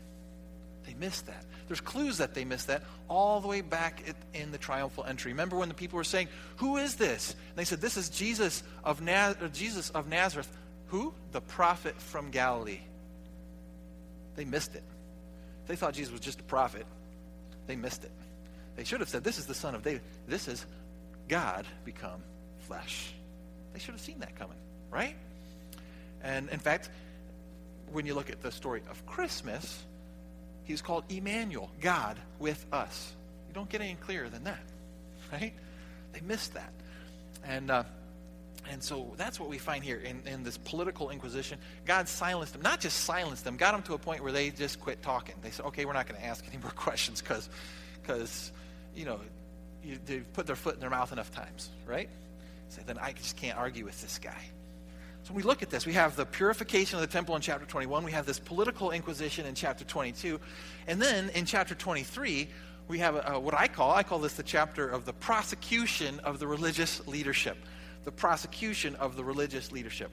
[0.85, 1.43] They missed that.
[1.67, 5.31] There's clues that they missed that all the way back in the triumphal entry.
[5.31, 8.61] Remember when the people were saying, "Who is this?" And they said, "This is Jesus
[8.83, 10.49] of Naz- uh, Jesus of Nazareth."
[10.87, 11.13] Who?
[11.31, 12.81] The prophet from Galilee.
[14.35, 14.83] They missed it.
[15.65, 16.85] They thought Jesus was just a prophet.
[17.65, 18.11] They missed it.
[18.75, 20.03] They should have said, "This is the son of David.
[20.27, 20.65] This is
[21.27, 22.21] God become
[22.67, 23.11] flesh."
[23.73, 24.57] They should have seen that coming,
[24.91, 25.15] right?
[26.25, 26.89] And in fact,
[27.91, 29.83] when you look at the story of Christmas,
[30.63, 33.13] he's called Emmanuel, God with us.
[33.47, 34.63] You don't get any clearer than that,
[35.31, 35.53] right?
[36.11, 36.73] They missed that.
[37.45, 37.83] And, uh,
[38.67, 41.59] and so that's what we find here in, in this political inquisition.
[41.85, 44.81] God silenced them, not just silenced them, got them to a point where they just
[44.81, 45.35] quit talking.
[45.43, 48.51] They said, okay, we're not going to ask any more questions because,
[48.95, 49.19] you know,
[49.83, 52.09] you, they've put their foot in their mouth enough times, right?
[52.69, 54.41] So then I just can't argue with this guy.
[55.25, 57.65] So when we look at this, we have the purification of the temple in chapter
[57.65, 60.39] 21, we have this political inquisition in chapter 22,
[60.85, 62.47] and then in chapter 23,
[62.87, 66.19] we have a, a, what I call, I call this the chapter of the prosecution
[66.19, 67.57] of the religious leadership.
[68.03, 70.11] The prosecution of the religious leadership.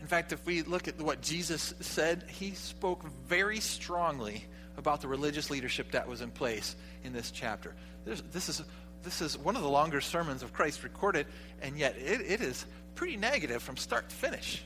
[0.00, 4.46] In fact, if we look at what Jesus said, he spoke very strongly
[4.78, 7.74] about the religious leadership that was in place in this chapter.
[8.06, 8.62] This, is,
[9.04, 11.26] this is one of the longer sermons of Christ recorded,
[11.62, 12.64] and yet it, it is
[12.94, 14.62] pretty negative from start to finish.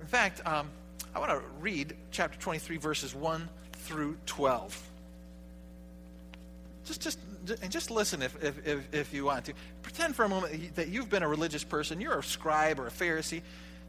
[0.00, 0.68] In fact, um,
[1.14, 4.90] I want to read chapter 23, verses 1 through 12.
[6.84, 7.18] Just, just,
[7.62, 9.54] and just listen if, if, if, if you want to.
[9.82, 12.00] Pretend for a moment that you've been a religious person.
[12.00, 13.42] You're a scribe or a Pharisee.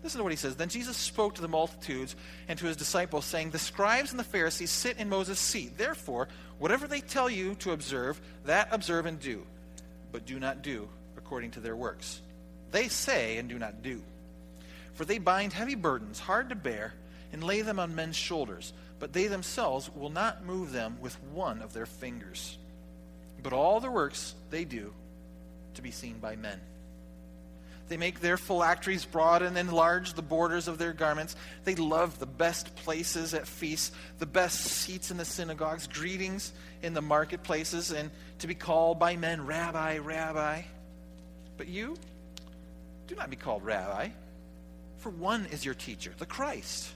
[0.04, 0.56] Listen to what he says.
[0.56, 2.16] Then Jesus spoke to the multitudes
[2.48, 5.78] and to his disciples, saying, The scribes and the Pharisees sit in Moses' seat.
[5.78, 6.28] Therefore,
[6.60, 9.46] whatever they tell you to observe, that observe and do.
[10.16, 12.22] But do not do according to their works.
[12.72, 14.02] They say and do not do.
[14.94, 16.94] For they bind heavy burdens, hard to bear,
[17.34, 21.62] and lay them on men's shoulders, but they themselves will not move them with one
[21.62, 22.58] of their fingers.
[23.44, 24.94] But all the works they do
[25.74, 26.62] to be seen by men.
[27.88, 31.36] They make their phylacteries broad and enlarge the borders of their garments.
[31.66, 36.94] They love the best places at feasts, the best seats in the synagogues, greetings in
[36.94, 40.64] the marketplaces, and to be called by men, Rabbi, Rabbi.
[41.58, 41.96] But you,
[43.08, 44.10] do not be called Rabbi,
[44.98, 46.92] for one is your teacher, the Christ.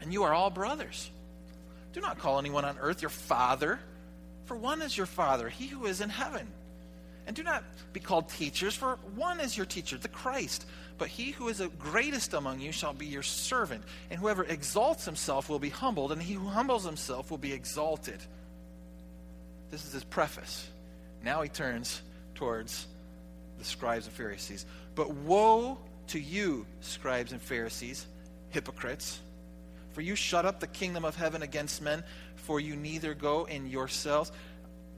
[0.00, 1.10] And you are all brothers.
[1.92, 3.80] Do not call anyone on earth your father,
[4.46, 6.46] for one is your father, he who is in heaven.
[7.26, 10.66] And do not be called teachers, for one is your teacher, the Christ.
[10.98, 13.84] But he who is the greatest among you shall be your servant.
[14.10, 18.20] And whoever exalts himself will be humbled, and he who humbles himself will be exalted.
[19.70, 20.68] This is his preface.
[21.24, 22.02] Now he turns
[22.34, 22.86] towards
[23.58, 24.66] the scribes and Pharisees.
[24.94, 28.06] But woe to you, scribes and Pharisees,
[28.50, 29.20] hypocrites!
[29.92, 32.02] For you shut up the kingdom of heaven against men,
[32.34, 34.32] for you neither go in yourselves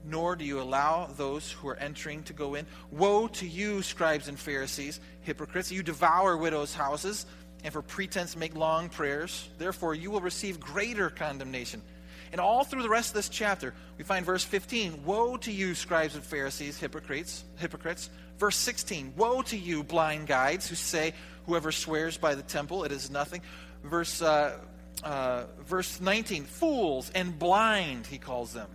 [0.06, 2.66] nor do you allow those who are entering to go in.
[2.90, 5.72] Woe to you, scribes and Pharisees, hypocrites!
[5.72, 7.26] You devour widows' houses,
[7.62, 9.48] and for pretense make long prayers.
[9.58, 11.80] Therefore, you will receive greater condemnation.
[12.32, 15.74] And all through the rest of this chapter, we find verse 15 Woe to you,
[15.74, 17.44] scribes and Pharisees, hypocrites!
[17.56, 18.10] hypocrites.
[18.38, 21.14] Verse 16 Woe to you, blind guides, who say,
[21.46, 23.42] Whoever swears by the temple, it is nothing.
[23.84, 24.58] Verse, uh,
[25.02, 28.68] uh, verse 19 Fools and blind, he calls them.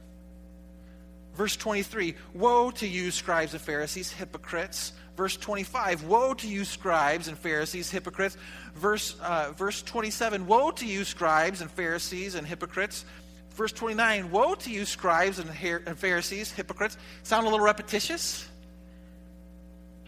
[1.39, 4.91] Verse 23 Woe to you, scribes and Pharisees, hypocrites.
[5.15, 8.35] Verse 25 Woe to you, scribes and Pharisees, hypocrites.
[8.75, 13.05] Verse, uh, verse 27 Woe to you, scribes and Pharisees and hypocrites.
[13.51, 15.49] Verse 29 Woe to you, scribes and,
[15.87, 16.97] and Pharisees, hypocrites.
[17.23, 18.45] Sound a little repetitious?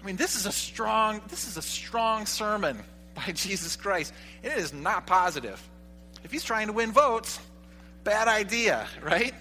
[0.03, 2.77] I mean, this is a strong, this is a strong sermon
[3.15, 4.11] by Jesus Christ.
[4.43, 5.65] It is not positive.
[6.25, 7.39] If he's trying to win votes,
[8.03, 9.33] bad idea, right?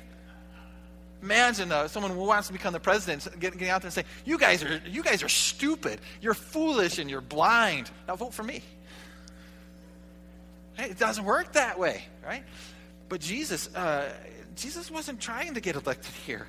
[1.23, 4.07] Imagine uh, someone who wants to become the president getting, getting out there and saying,
[4.25, 6.01] "You guys are you guys are stupid.
[6.21, 7.91] You're foolish and you're blind.
[8.09, 8.63] Now vote for me."
[10.75, 12.43] Hey, it doesn't work that way, right?
[13.11, 14.11] But Jesus, uh,
[14.57, 16.47] Jesus wasn't trying to get elected here.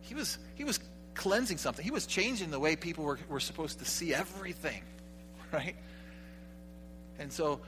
[0.00, 0.80] He was he was
[1.14, 1.84] cleansing something.
[1.84, 4.82] He was changing the way people were, were supposed to see everything,
[5.52, 5.76] right?
[7.18, 7.60] And so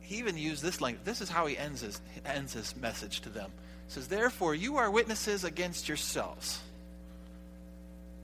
[0.00, 1.04] he even used this language.
[1.04, 3.52] This is how he ends his ends his message to them
[3.88, 6.60] says, Therefore, you are witnesses against yourselves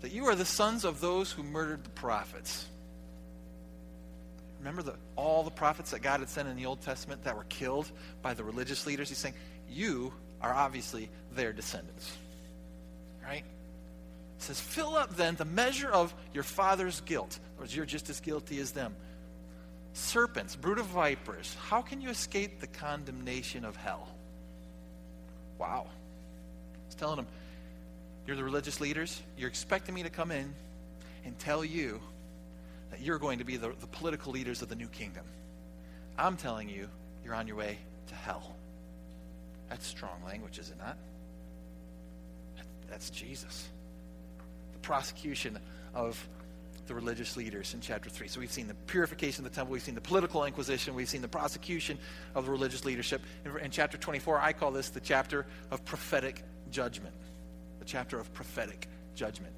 [0.00, 2.66] that you are the sons of those who murdered the prophets.
[4.58, 7.44] Remember the, all the prophets that God had sent in the Old Testament that were
[7.44, 7.90] killed
[8.22, 9.08] by the religious leaders?
[9.08, 9.34] He's saying,
[9.68, 12.16] You are obviously their descendants.
[13.22, 13.44] Right?
[14.38, 17.38] He says, Fill up then the measure of your father's guilt.
[17.58, 18.94] Or you're just as guilty as them.
[19.94, 24.08] Serpents, brood of vipers, how can you escape the condemnation of hell?
[25.58, 25.86] Wow.
[26.86, 27.26] He's telling them,
[28.26, 29.20] You're the religious leaders.
[29.36, 30.54] You're expecting me to come in
[31.24, 32.00] and tell you
[32.90, 35.24] that you're going to be the, the political leaders of the new kingdom.
[36.16, 36.88] I'm telling you,
[37.24, 38.54] you're on your way to hell.
[39.68, 40.96] That's strong language, is it not?
[42.90, 43.68] That's Jesus.
[44.72, 45.58] The prosecution
[45.94, 46.26] of
[46.88, 48.28] the religious leaders in chapter 3.
[48.28, 51.22] So we've seen the purification of the temple, we've seen the political inquisition, we've seen
[51.22, 51.98] the prosecution
[52.34, 53.22] of the religious leadership.
[53.44, 57.14] In, in chapter 24, I call this the chapter of prophetic judgment.
[57.78, 59.52] The chapter of prophetic judgment.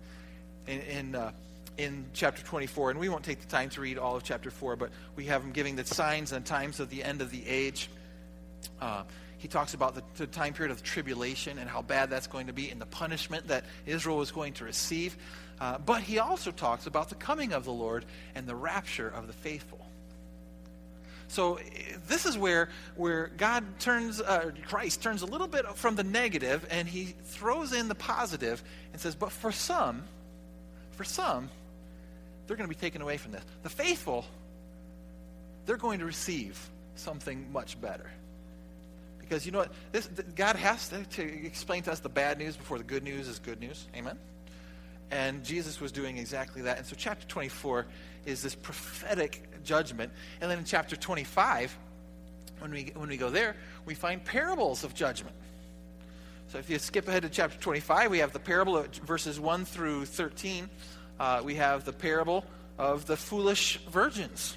[0.66, 1.32] In, in, uh,
[1.78, 4.76] in chapter 24, and we won't take the time to read all of chapter 4,
[4.76, 7.88] but we have him giving the signs and times of the end of the age.
[8.80, 9.04] Uh,
[9.40, 12.52] he talks about the, the, time period of tribulation and how bad that's going to
[12.52, 15.16] be and the punishment that Israel is going to receive.
[15.58, 19.26] Uh, but he also talks about the coming of the Lord and the rapture of
[19.26, 19.86] the faithful.
[21.28, 21.58] So
[22.06, 26.66] this is where, where God turns, uh, Christ turns a little bit from the negative
[26.70, 30.04] and he throws in the positive and says, but for some,
[30.90, 31.48] for some,
[32.46, 33.42] they're going to be taken away from this.
[33.62, 34.26] The faithful,
[35.64, 36.58] they're going to receive
[36.94, 38.10] something much better.
[39.30, 39.70] Because you know what?
[39.92, 43.28] This, God has to, to explain to us the bad news before the good news
[43.28, 43.86] is good news.
[43.94, 44.18] Amen?
[45.12, 46.78] And Jesus was doing exactly that.
[46.78, 47.86] And so, chapter 24
[48.26, 50.12] is this prophetic judgment.
[50.40, 51.78] And then in chapter 25,
[52.58, 53.54] when we, when we go there,
[53.86, 55.36] we find parables of judgment.
[56.48, 59.64] So, if you skip ahead to chapter 25, we have the parable of verses 1
[59.64, 60.68] through 13.
[61.20, 62.44] Uh, we have the parable
[62.78, 64.56] of the foolish virgins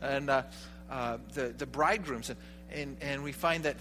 [0.00, 0.42] and uh,
[0.88, 2.30] uh, the, the bridegrooms.
[2.30, 2.38] And
[2.70, 3.76] and, and we find that,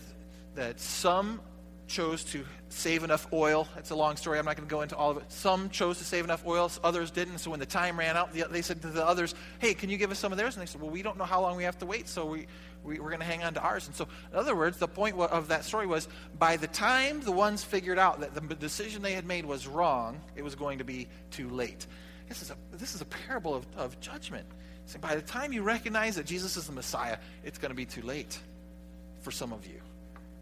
[0.56, 1.41] that some
[1.88, 3.67] chose to save enough oil.
[3.78, 4.38] It's a long story.
[4.38, 5.32] I'm not going to go into all of it.
[5.32, 7.39] Some chose to save enough oil, others didn't.
[7.39, 10.12] So when the time ran out, they said to the others, Hey, can you give
[10.12, 10.56] us some of theirs?
[10.56, 12.47] And they said, Well, we don't know how long we have to wait, so we,
[12.84, 13.88] we, we're going to hang on to ours.
[13.88, 17.32] And so, in other words, the point of that story was by the time the
[17.32, 20.84] ones figured out that the decision they had made was wrong, it was going to
[20.84, 21.88] be too late.
[22.28, 24.45] This is a, this is a parable of, of judgment.
[25.02, 28.02] By the time you recognize that Jesus is the Messiah, it's going to be too
[28.02, 28.39] late
[29.28, 29.82] for some of you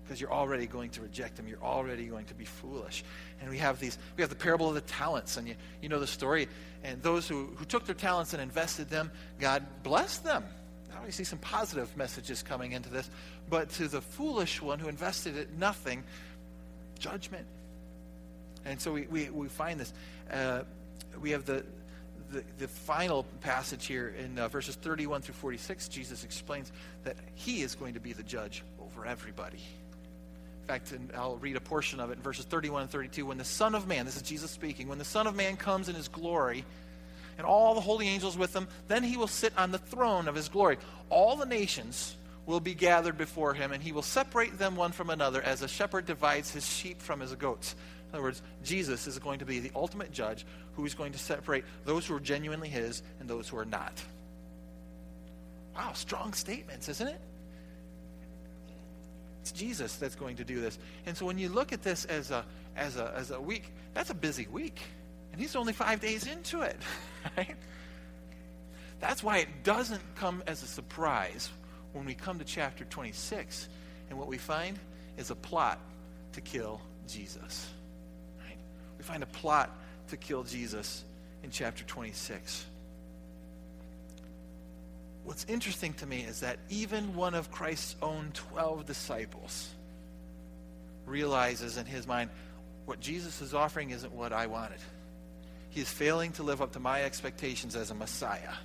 [0.04, 1.48] because you're already going to reject him.
[1.48, 3.04] You're already going to be foolish.
[3.42, 6.00] And we have these, we have the parable of the talents, and you, you know
[6.00, 6.48] the story.
[6.84, 10.44] And those who, who took their talents and invested them, God blessed them.
[10.92, 13.10] Now we see some positive messages coming into this.
[13.50, 16.04] But to the foolish one who invested it nothing,
[17.00, 17.48] judgment.
[18.66, 19.94] And so we, we, we find this.
[20.30, 20.62] Uh,
[21.20, 21.66] we have the,
[22.32, 26.72] the, the final passage here in uh, verses 31 through 46, Jesus explains
[27.04, 29.60] that he is going to be the judge over everybody.
[30.62, 33.26] In fact, and I'll read a portion of it in verses 31 and 32.
[33.26, 35.90] When the Son of Man, this is Jesus speaking, when the Son of Man comes
[35.90, 36.66] in his glory,
[37.38, 40.36] and all the holy angels with him, then he will sit on the throne of
[40.36, 40.78] his glory.
[41.10, 45.10] All the nations will be gathered before him, and he will separate them one from
[45.10, 47.76] another as a shepherd divides his sheep from his goats.
[48.16, 50.46] In other words, Jesus is going to be the ultimate judge
[50.78, 54.02] who is going to separate those who are genuinely his and those who are not.
[55.76, 57.20] Wow, strong statements, isn't it?
[59.42, 60.80] It's Jesus that's going to do this.
[61.06, 62.46] And so when you look at this as a
[62.78, 64.80] as a as a week, that's a busy week.
[65.34, 66.78] And he's only five days into it.
[67.36, 67.58] Right?
[69.02, 71.50] That's why it doesn't come as a surprise
[71.92, 73.68] when we come to chapter 26
[74.10, 74.80] and what we find
[75.18, 75.80] is a plot
[76.32, 77.68] to kill Jesus.
[79.06, 79.70] Find a plot
[80.08, 81.04] to kill Jesus
[81.44, 82.66] in chapter 26.
[85.24, 89.70] What's interesting to me is that even one of Christ's own 12 disciples
[91.06, 92.32] realizes in his mind
[92.88, 94.80] what Jesus is offering isn't what I wanted.
[95.70, 98.56] He is failing to live up to my expectations as a Messiah.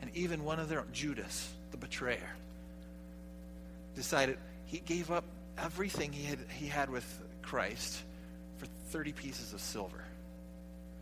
[0.00, 2.30] And even one of their own, Judas, the betrayer,
[3.94, 5.24] decided he gave up
[5.58, 7.04] everything he had, he had with
[7.42, 8.04] Christ
[8.58, 10.04] for 30 pieces of silver.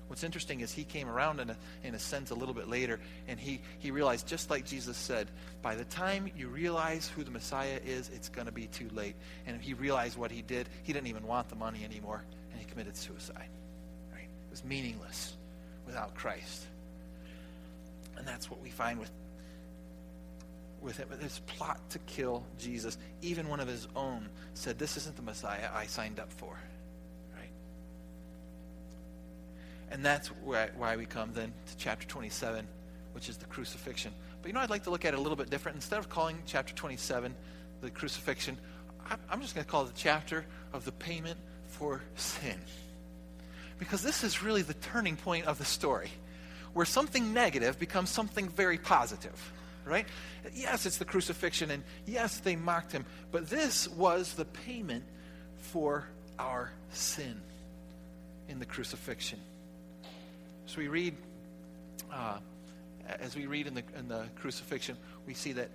[0.08, 3.00] What's interesting is he came around in a, in a sense a little bit later,
[3.26, 5.26] and he, he realized, just like Jesus said,
[5.62, 9.16] by the time you realize who the Messiah is, it's going to be too late.
[9.46, 10.68] And he realized what he did.
[10.84, 13.48] He didn't even want the money anymore, and he committed suicide.
[14.12, 14.28] Right?
[14.46, 15.34] It was meaningless
[15.86, 16.66] without Christ.
[18.16, 19.10] And that's what we find with,
[20.80, 21.08] with him.
[21.20, 22.96] This plot to kill Jesus.
[23.22, 26.56] Even one of his own said, This isn't the Messiah I signed up for.
[29.90, 32.66] And that's why, we come then to chapter 27,
[33.12, 34.12] which is the crucifixion.
[34.42, 35.76] But you know, I'd like to look at it a little bit different.
[35.76, 37.34] Instead of calling chapter 27
[37.80, 38.58] the crucifixion,
[39.30, 42.58] I'm just going to call it the chapter of the payment for sin.
[43.78, 46.10] Because this is really the turning point of the story,
[46.72, 49.52] where something negative becomes something very positive,
[49.84, 50.06] right?
[50.54, 55.04] Yes, it's the crucifixion, and yes, they mocked him, but this was the payment
[55.58, 56.08] for
[56.38, 57.40] our sin
[58.48, 59.38] in the crucifixion.
[60.66, 61.14] So we read,
[62.12, 62.38] uh,
[63.20, 64.96] as we read in the, in the crucifixion,
[65.26, 65.70] we see that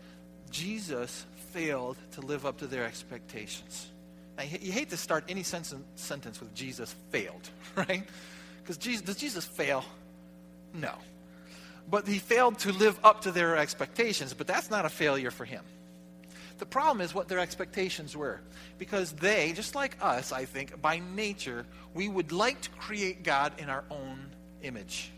[0.49, 3.87] Jesus failed to live up to their expectations.
[4.37, 8.03] Now, you hate to start any sentence with Jesus failed, right?
[8.61, 9.83] Because Jesus, does Jesus fail?
[10.73, 10.93] No.
[11.89, 15.45] But he failed to live up to their expectations, but that's not a failure for
[15.45, 15.63] him.
[16.57, 18.39] The problem is what their expectations were.
[18.77, 23.53] Because they, just like us, I think, by nature, we would like to create God
[23.57, 24.31] in our own
[24.64, 25.12] image.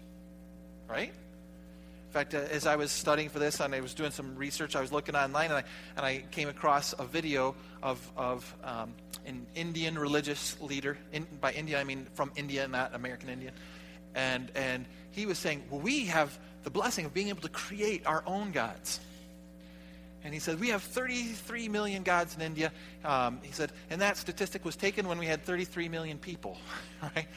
[0.87, 1.09] Right?
[1.09, 4.75] In fact, uh, as I was studying for this and I was doing some research,
[4.75, 5.63] I was looking online and I,
[5.97, 8.93] and I came across a video of, of um,
[9.25, 10.97] an Indian religious leader.
[11.11, 13.53] In, by India, I mean from India, not American Indian.
[14.13, 18.05] And, and he was saying, well, we have the blessing of being able to create
[18.05, 18.99] our own gods.
[20.23, 22.71] And he said, We have 33 million gods in India.
[23.03, 26.57] Um, he said, and that statistic was taken when we had 33 million people,
[27.01, 27.27] right?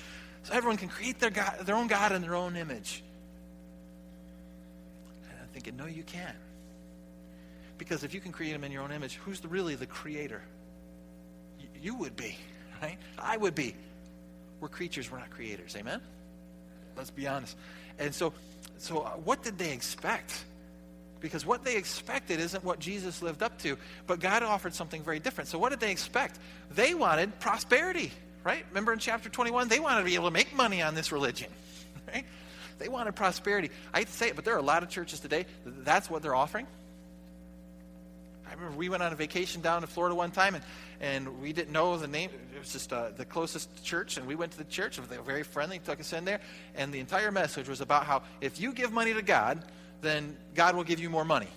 [0.46, 3.02] So everyone can create their, God, their own God in their own image.
[5.28, 6.36] And I'm thinking, No, you can't.
[7.78, 10.40] Because if you can create them in your own image, who's the, really the creator?
[11.58, 12.36] You, you would be,
[12.80, 12.96] right?
[13.18, 13.74] I would be.
[14.60, 15.74] We're creatures, we're not creators.
[15.74, 16.00] Amen?
[16.96, 17.56] Let's be honest.
[17.98, 18.32] And so,
[18.78, 20.44] so uh, what did they expect?
[21.18, 23.76] because what they expected isn't what Jesus lived up to.
[24.06, 25.48] But God offered something very different.
[25.48, 26.38] So, what did they expect?
[26.70, 28.12] They wanted prosperity,
[28.46, 28.64] right?
[28.68, 29.66] Remember in chapter 21?
[29.66, 31.50] They wanted to be able to make money on this religion,
[32.06, 32.24] right?
[32.78, 33.70] They wanted prosperity.
[33.92, 36.22] I hate to say it, but there are a lot of churches today, that's what
[36.22, 36.68] they're offering.
[38.48, 40.64] I remember we went on a vacation down to Florida one time, and,
[41.00, 42.30] and we didn't know the name.
[42.54, 44.96] It was just uh, the closest church, and we went to the church.
[44.96, 46.40] They were very friendly, took us in there,
[46.76, 49.64] and the entire message was about how if you give money to God,
[50.02, 51.48] then God will give you more money.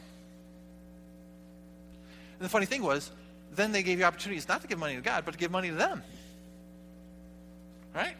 [2.39, 3.11] And the funny thing was,
[3.53, 5.69] then they gave you opportunities not to give money to God, but to give money
[5.69, 6.01] to them.
[7.93, 8.15] Right?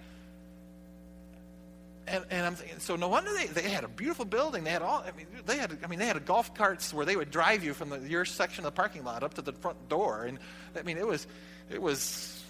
[2.07, 4.63] And, and I'm thinking, so no wonder they, they had a beautiful building.
[4.63, 7.05] They had all, I mean, they had, I mean, they had a golf carts where
[7.05, 9.53] they would drive you from the, your section of the parking lot up to the
[9.53, 10.23] front door.
[10.23, 10.39] And
[10.75, 11.27] I mean, it was,
[11.69, 12.43] it was,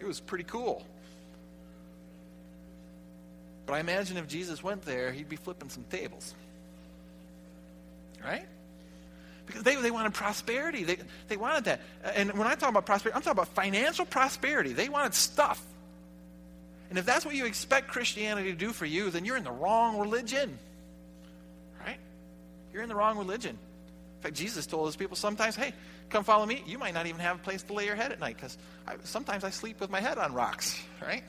[0.00, 0.86] it was pretty cool.
[3.66, 6.34] But I imagine if Jesus went there, he'd be flipping some tables
[8.24, 8.46] right?
[9.46, 10.84] Because they, they wanted prosperity.
[10.84, 10.98] They,
[11.28, 11.80] they wanted that.
[12.14, 14.72] And when I talk about prosperity, I'm talking about financial prosperity.
[14.72, 15.62] They wanted stuff.
[16.90, 19.52] And if that's what you expect Christianity to do for you, then you're in the
[19.52, 20.58] wrong religion.
[21.84, 21.98] Right?
[22.72, 23.58] You're in the wrong religion.
[24.16, 25.72] In fact, Jesus told his people sometimes, hey,
[26.10, 26.62] come follow me.
[26.66, 28.56] You might not even have a place to lay your head at night because
[29.04, 30.80] sometimes I sleep with my head on rocks.
[31.02, 31.22] Right?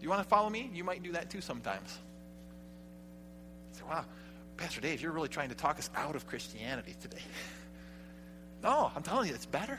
[0.00, 0.70] You want to follow me?
[0.74, 1.98] You might do that too sometimes.
[3.72, 4.04] So, wow.
[4.56, 7.22] Pastor Dave, you're really trying to talk us out of Christianity today.
[8.62, 9.78] no, I'm telling you, it's better.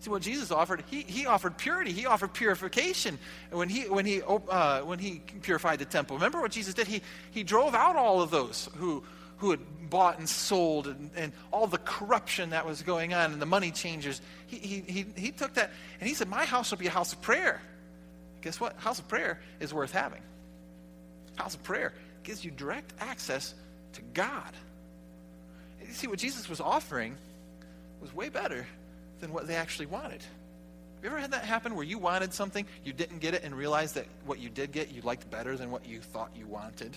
[0.00, 0.84] See what Jesus offered?
[0.90, 1.92] He, he offered purity.
[1.92, 3.18] He offered purification
[3.50, 6.16] when he when he uh, when he purified the temple.
[6.16, 6.86] Remember what Jesus did?
[6.86, 9.02] He he drove out all of those who
[9.38, 13.40] who had bought and sold and, and all the corruption that was going on and
[13.40, 14.20] the money changers.
[14.46, 15.70] He, he, he, he took that
[16.00, 17.60] and he said, My house will be a house of prayer.
[18.42, 18.76] Guess what?
[18.76, 20.22] House of prayer is worth having.
[21.36, 21.92] House of prayer
[22.24, 23.54] gives you direct access
[23.94, 24.52] to God.
[25.86, 27.16] You see, what Jesus was offering
[28.00, 28.66] was way better
[29.20, 30.22] than what they actually wanted.
[30.22, 33.54] Have you ever had that happen where you wanted something, you didn't get it, and
[33.54, 36.96] realized that what you did get you liked better than what you thought you wanted?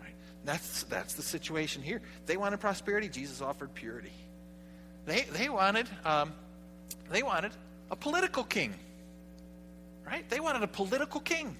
[0.00, 0.14] Right?
[0.44, 2.02] That's, that's the situation here.
[2.26, 4.12] They wanted prosperity, Jesus offered purity.
[5.06, 6.32] They, they, wanted, um,
[7.10, 7.52] they wanted
[7.92, 8.74] a political king.
[10.04, 10.28] Right?
[10.28, 11.56] They wanted a political king.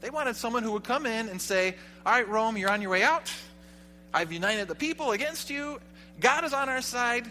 [0.00, 1.74] They wanted someone who would come in and say,
[2.04, 3.32] All right, Rome, you're on your way out.
[4.14, 5.80] I've united the people against you.
[6.20, 7.28] God is on our side.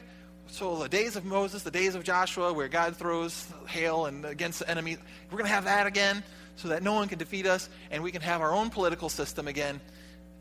[0.48, 4.60] So the days of Moses, the days of Joshua, where God throws hail and against
[4.60, 4.98] the enemy,
[5.30, 6.24] we're going to have that again
[6.56, 9.48] so that no one can defeat us and we can have our own political system
[9.48, 9.82] again.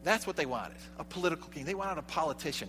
[0.05, 1.65] That's what they wanted a political king.
[1.65, 2.69] They wanted a politician.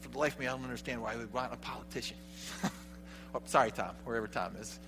[0.00, 2.16] For the life of me, I don't understand why they want a politician.
[3.34, 4.78] oh, sorry, Tom, wherever Tom is.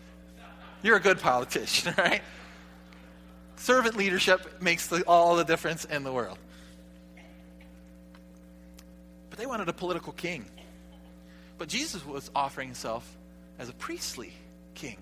[0.82, 2.22] You're a good politician, right?
[3.58, 6.38] servant leadership makes the, all the difference in the world.
[9.30, 10.44] But they wanted a political king.
[11.58, 13.16] But Jesus was offering himself
[13.58, 14.32] as a priestly
[14.74, 14.96] king.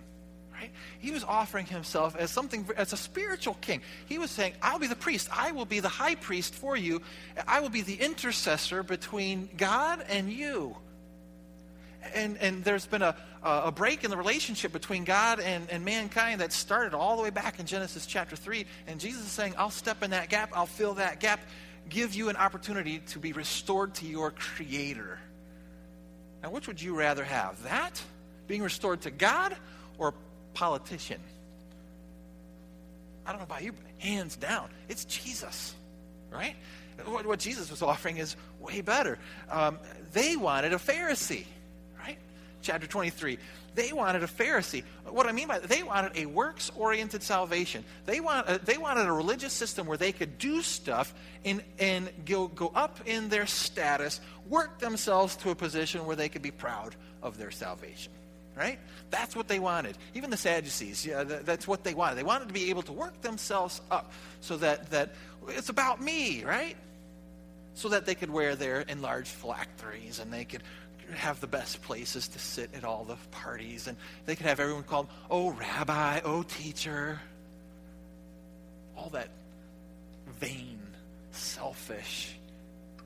[0.52, 0.70] Right?
[1.00, 3.82] He was offering himself as something as a spiritual king.
[4.06, 5.28] He was saying, "I'll be the priest.
[5.30, 7.02] I will be the high priest for you.
[7.46, 10.76] I will be the intercessor between God and you."
[12.14, 16.40] and, and there's been a, a break in the relationship between God and, and mankind
[16.40, 18.66] that started all the way back in Genesis chapter 3.
[18.86, 21.40] And Jesus is saying, I'll step in that gap, I'll fill that gap,
[21.88, 25.18] give you an opportunity to be restored to your Creator.
[26.42, 27.62] Now, which would you rather have?
[27.64, 28.00] That,
[28.46, 29.56] being restored to God,
[29.98, 30.14] or
[30.54, 31.20] politician?
[33.26, 35.74] I don't know about you, but hands down, it's Jesus,
[36.30, 36.54] right?
[37.04, 39.18] What, what Jesus was offering is way better.
[39.50, 39.78] Um,
[40.12, 41.44] they wanted a Pharisee
[42.66, 43.38] chapter 23.
[43.74, 44.82] They wanted a Pharisee.
[45.08, 47.84] What I mean by that, they wanted a works oriented salvation.
[48.06, 51.14] They, want, uh, they wanted a religious system where they could do stuff
[51.44, 56.28] and, and go, go up in their status, work themselves to a position where they
[56.28, 58.12] could be proud of their salvation.
[58.56, 58.78] right?
[59.10, 59.96] That's what they wanted.
[60.14, 62.16] Even the Sadducees, yeah, that's what they wanted.
[62.16, 65.14] They wanted to be able to work themselves up so that, that
[65.48, 66.76] it's about me, right?
[67.74, 70.62] So that they could wear their enlarged phylacteries and they could
[71.14, 74.82] have the best places to sit at all the parties and they could have everyone
[74.82, 77.20] called, oh, rabbi, oh, teacher.
[78.96, 79.28] All that
[80.40, 80.80] vain,
[81.32, 82.36] selfish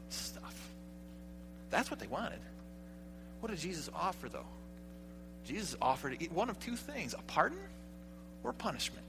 [0.08, 0.68] stuff.
[1.70, 2.38] That's what they wanted.
[3.40, 4.46] What did Jesus offer, though?
[5.44, 7.58] Jesus offered one of two things a pardon
[8.44, 9.04] or punishment.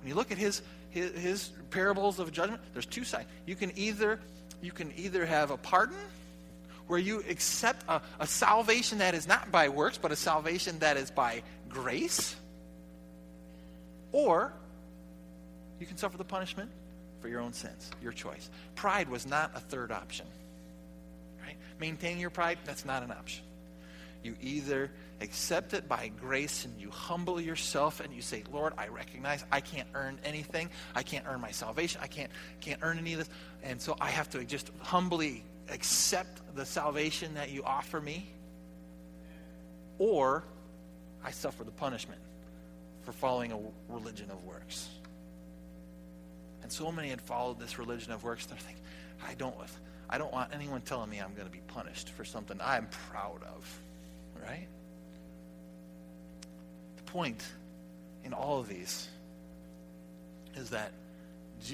[0.00, 3.26] When you look at his, his, his parables of judgment, there's two sides.
[3.46, 4.20] You can either
[4.62, 5.96] you can either have a pardon
[6.86, 10.96] where you accept a, a salvation that is not by works, but a salvation that
[10.96, 12.36] is by grace,
[14.12, 14.52] or
[15.80, 16.70] you can suffer the punishment
[17.20, 18.50] for your own sins, your choice.
[18.74, 20.26] Pride was not a third option.
[21.42, 21.56] Right?
[21.80, 23.44] Maintaining your pride, that's not an option.
[24.22, 28.88] You either accept it by grace and you humble yourself and you say, Lord, I
[28.88, 30.70] recognize I can't earn anything.
[30.94, 32.00] I can't earn my salvation.
[32.02, 32.30] I can't,
[32.60, 33.30] can't earn any of this.
[33.62, 38.28] And so I have to just humbly accept the salvation that you offer me.
[39.98, 40.44] Or
[41.24, 42.20] I suffer the punishment
[43.02, 43.58] for following a
[43.88, 44.88] religion of works.
[46.62, 48.46] And so many had followed this religion of works.
[48.46, 48.82] They're thinking,
[49.26, 49.54] I don't,
[50.08, 53.42] I don't want anyone telling me I'm going to be punished for something I'm proud
[53.42, 53.80] of
[54.44, 54.66] right?
[56.96, 57.42] The point
[58.24, 59.08] in all of these
[60.56, 60.92] is that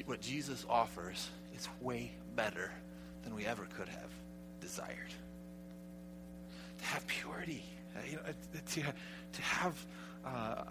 [0.07, 2.71] what Jesus offers is way better
[3.23, 4.11] than we ever could have
[4.61, 5.13] desired.
[6.79, 7.65] To have purity,
[7.97, 8.23] uh, you know,
[8.73, 9.87] to, to have
[10.25, 10.65] uh,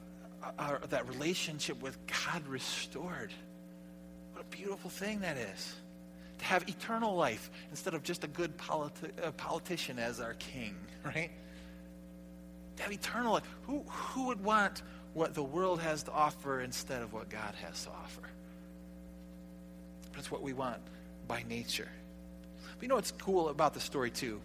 [0.58, 3.34] our, that relationship with God restored.
[4.34, 5.76] What a beautiful thing that is.
[6.39, 10.76] To have eternal life instead of just a good politi- uh, politician as our king,
[11.06, 11.32] right?
[12.80, 13.43] to have eternal life.
[13.64, 14.82] Who, who would want
[15.14, 18.22] what the world has to offer instead of what God has to offer?
[20.14, 20.80] That's what we want
[21.28, 21.89] by nature.
[22.80, 24.39] But you know what's cool about the story, too?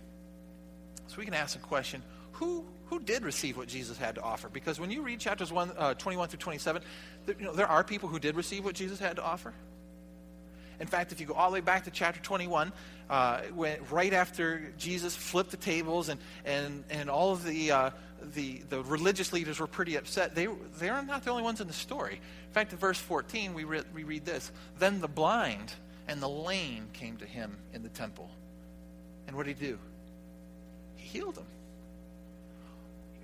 [1.06, 4.48] So we can ask a question who, who did receive what Jesus had to offer?
[4.48, 6.82] Because when you read chapters one, uh, 21 through 27,
[7.26, 9.52] there, you know, there are people who did receive what Jesus had to offer.
[10.80, 12.72] In fact, if you go all the way back to chapter 21,
[13.08, 17.90] uh, when, right after Jesus flipped the tables and, and, and all of the, uh,
[18.34, 20.34] the, the religious leaders were pretty upset.
[20.34, 20.48] They,
[20.80, 22.14] they are not the only ones in the story.
[22.14, 25.72] In fact, in verse 14, we, re- we read this Then the blind
[26.08, 28.30] and the lame came to him in the temple.
[29.26, 29.78] And what did he do?
[30.96, 31.46] He healed them.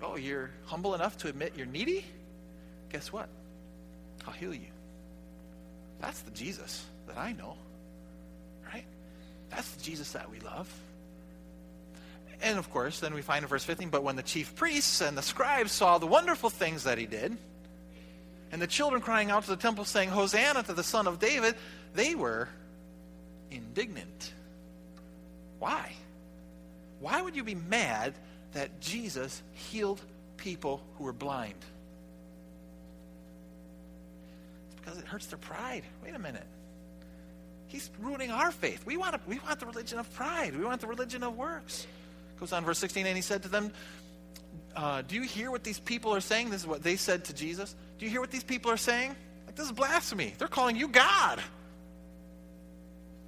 [0.03, 2.05] Oh, you're humble enough to admit you're needy?
[2.91, 3.29] Guess what?
[4.27, 4.69] I'll heal you.
[6.01, 7.57] That's the Jesus that I know,
[8.73, 8.85] right?
[9.51, 10.73] That's the Jesus that we love.
[12.43, 15.17] And of course, then we find in verse 15, but when the chief priests and
[15.17, 17.37] the scribes saw the wonderful things that he did,
[18.53, 21.55] and the children crying out to the temple saying, Hosanna to the Son of David,
[21.95, 22.49] they were
[23.51, 24.33] indignant.
[25.59, 25.93] Why?
[27.01, 28.15] Why would you be mad
[28.53, 30.01] that Jesus healed
[30.37, 31.55] people who were blind?
[34.67, 35.83] It's because it hurts their pride.
[36.03, 36.47] Wait a minute.
[37.69, 38.85] He's ruining our faith.
[38.85, 40.57] We want, we want the religion of pride.
[40.57, 41.87] We want the religion of works.
[42.41, 43.73] Goes on, verse 16, and he said to them,
[44.75, 46.51] uh, Do you hear what these people are saying?
[46.51, 47.77] This is what they said to Jesus.
[47.99, 49.15] Do you hear what these people are saying?
[49.47, 50.35] Like, this is blasphemy.
[50.39, 51.41] They're calling you God.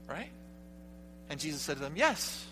[0.08, 0.30] Right?
[1.30, 2.46] And Jesus said to them, Yes.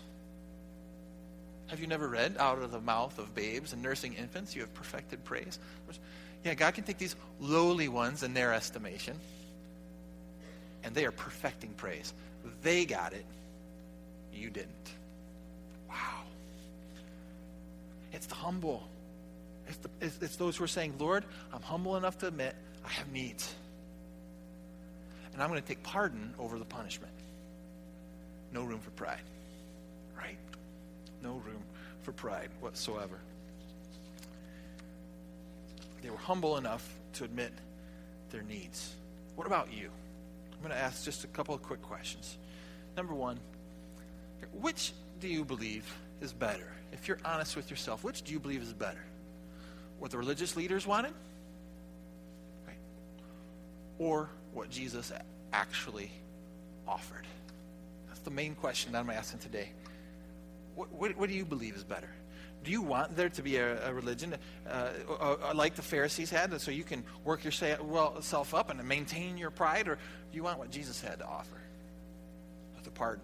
[1.67, 4.73] Have you never read, out of the mouth of babes and nursing infants, you have
[4.73, 5.57] perfected praise?
[6.43, 9.17] Yeah, God can take these lowly ones in their estimation,
[10.83, 12.13] and they are perfecting praise.
[12.61, 13.25] They got it,
[14.33, 14.91] you didn't.
[15.87, 16.23] Wow.
[18.11, 18.83] It's the humble.
[19.67, 21.23] It's, the, it's, it's those who are saying, Lord,
[21.53, 23.53] I'm humble enough to admit I have needs.
[25.31, 27.10] And I'm going to take pardon over the punishment.
[28.51, 29.21] No room for pride.
[30.17, 30.37] Right?
[31.21, 31.63] No room
[32.01, 33.19] for pride whatsoever.
[36.01, 37.51] They were humble enough to admit
[38.31, 38.95] their needs.
[39.35, 39.89] What about you?
[40.53, 42.37] I'm going to ask just a couple of quick questions.
[42.97, 43.39] Number one,
[44.53, 45.85] which do you believe
[46.21, 46.67] is better?
[46.91, 49.03] If you're honest with yourself, which do you believe is better?
[49.99, 51.13] What the religious leaders wanted?
[52.67, 52.77] Right?
[53.99, 55.11] Or what Jesus
[55.53, 56.11] actually
[56.87, 57.25] offered?
[58.11, 59.71] That's the main question that I'm asking today.
[60.75, 62.09] What, what, what do you believe is better?
[62.63, 64.35] Do you want there to be a, a religion
[64.69, 69.37] uh, uh, uh like the Pharisees had, so you can work yourself up and maintain
[69.37, 71.57] your pride, or do you want what Jesus had to offer?
[72.83, 73.23] The pardon.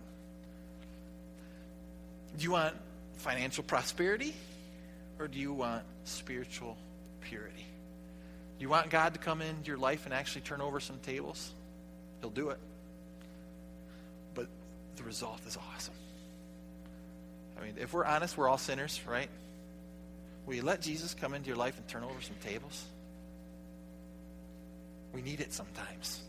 [2.37, 2.75] Do you want
[3.17, 4.35] financial prosperity?
[5.19, 6.77] or do you want spiritual
[7.21, 7.65] purity?
[8.57, 11.53] Do you want God to come into your life and actually turn over some tables?
[12.21, 12.59] He'll do it.
[14.97, 15.93] The result is awesome.
[17.59, 19.29] I mean, if we're honest, we're all sinners, right?
[20.45, 22.85] Will you let Jesus come into your life and turn over some tables?
[25.13, 26.21] We need it sometimes.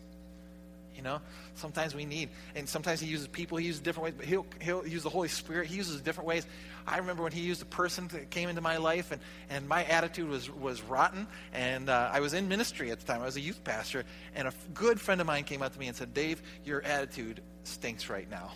[0.99, 1.21] You know,
[1.55, 3.57] sometimes we need, and sometimes he uses people.
[3.57, 5.67] He uses different ways, but he'll he'll use the Holy Spirit.
[5.67, 6.45] He uses different ways.
[6.85, 9.85] I remember when he used a person that came into my life, and and my
[9.85, 11.25] attitude was was rotten.
[11.53, 13.21] And uh, I was in ministry at the time.
[13.21, 14.03] I was a youth pastor,
[14.35, 17.39] and a good friend of mine came up to me and said, "Dave, your attitude
[17.63, 18.51] stinks right now."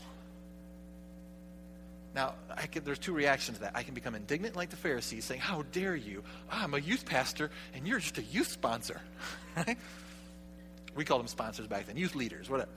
[2.14, 2.36] Now,
[2.74, 3.72] could, there's two reactions to that.
[3.74, 6.24] I can become indignant like the Pharisees, saying, How dare you?
[6.52, 9.02] I'm a youth pastor, and you're just a youth sponsor.
[9.58, 9.78] right?
[10.96, 12.70] We called them sponsors back then, youth leaders, whatever.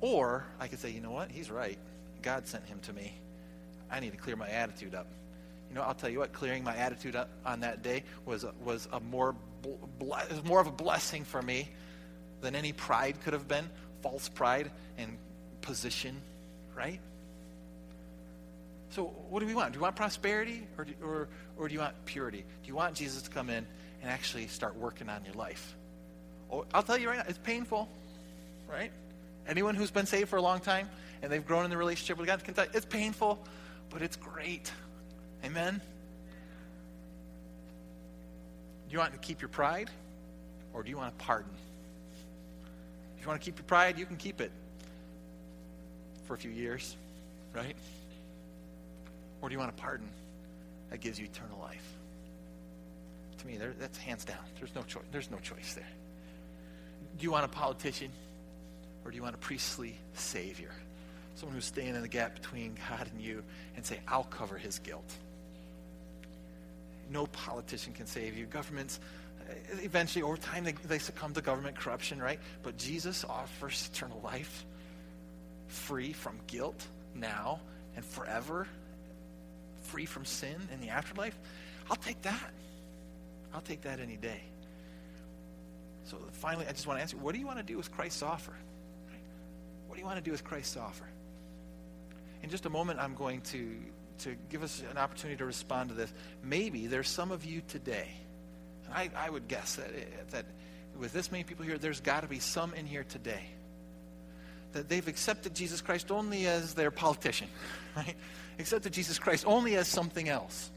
[0.00, 1.30] Or I could say, You know what?
[1.30, 1.78] He's right.
[2.22, 3.12] God sent him to me.
[3.90, 5.06] I need to clear my attitude up.
[5.68, 8.88] You know, I'll tell you what, clearing my attitude up on that day was was
[8.92, 9.34] a more,
[9.98, 11.68] was more of a blessing for me
[12.40, 13.68] than any pride could have been
[14.02, 15.16] false pride and
[15.62, 16.20] position,
[16.76, 17.00] right?
[18.90, 19.72] So, what do we want?
[19.72, 22.44] Do you want prosperity or do, or, or do you want purity?
[22.62, 23.66] Do you want Jesus to come in
[24.02, 25.74] and actually start working on your life?
[26.50, 27.88] Oh, I'll tell you right now, it's painful,
[28.70, 28.90] right?
[29.46, 30.88] Anyone who's been saved for a long time
[31.22, 33.38] and they've grown in the relationship with God can tell you it's painful,
[33.90, 34.70] but it's great.
[35.44, 35.80] Amen?
[38.88, 39.90] Do you want to keep your pride
[40.72, 41.52] or do you want to pardon?
[43.16, 44.50] If you want to keep your pride, you can keep it
[46.26, 46.96] for a few years,
[47.54, 47.76] right?
[49.40, 50.08] Or do you want a pardon
[50.90, 51.86] that gives you eternal life?
[53.38, 54.38] To me, there, that's hands down.
[54.58, 55.04] There's no choice.
[55.12, 55.84] There's no choice there.
[57.16, 58.10] Do you want a politician,
[59.04, 60.72] or do you want a priestly savior?
[61.36, 63.42] Someone who's staying in the gap between God and you
[63.76, 65.10] and say, "I'll cover his guilt."
[67.10, 68.46] No politician can save you.
[68.46, 68.98] Governments,
[69.40, 69.52] uh,
[69.82, 72.40] eventually, over time, they, they succumb to government corruption, right?
[72.62, 74.64] But Jesus offers eternal life,
[75.68, 77.60] free from guilt now
[77.94, 78.66] and forever
[79.84, 81.38] free from sin in the afterlife,
[81.88, 82.50] I'll take that.
[83.54, 84.40] I'll take that any day.
[86.04, 88.22] So finally, I just want to answer what do you want to do with Christ's
[88.22, 88.54] offer?
[89.86, 91.04] What do you want to do with Christ's offer?
[92.42, 93.76] In just a moment, I'm going to,
[94.20, 96.12] to give us an opportunity to respond to this.
[96.42, 98.08] Maybe there's some of you today,
[98.84, 100.44] and I, I would guess that, that
[100.98, 103.44] with this many people here, there's got to be some in here today
[104.72, 107.48] that they've accepted Jesus Christ only as their politician,
[107.96, 108.14] right?
[108.58, 110.70] Accepted Jesus Christ only as something else.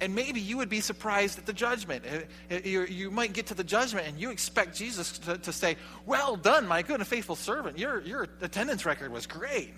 [0.00, 2.04] And maybe you would be surprised at the judgment.
[2.04, 5.76] Uh, uh, you, might get to the judgment and you expect Jesus to, to, say,
[6.04, 7.78] Well done, my good and faithful servant.
[7.78, 9.72] Your, your attendance record was great.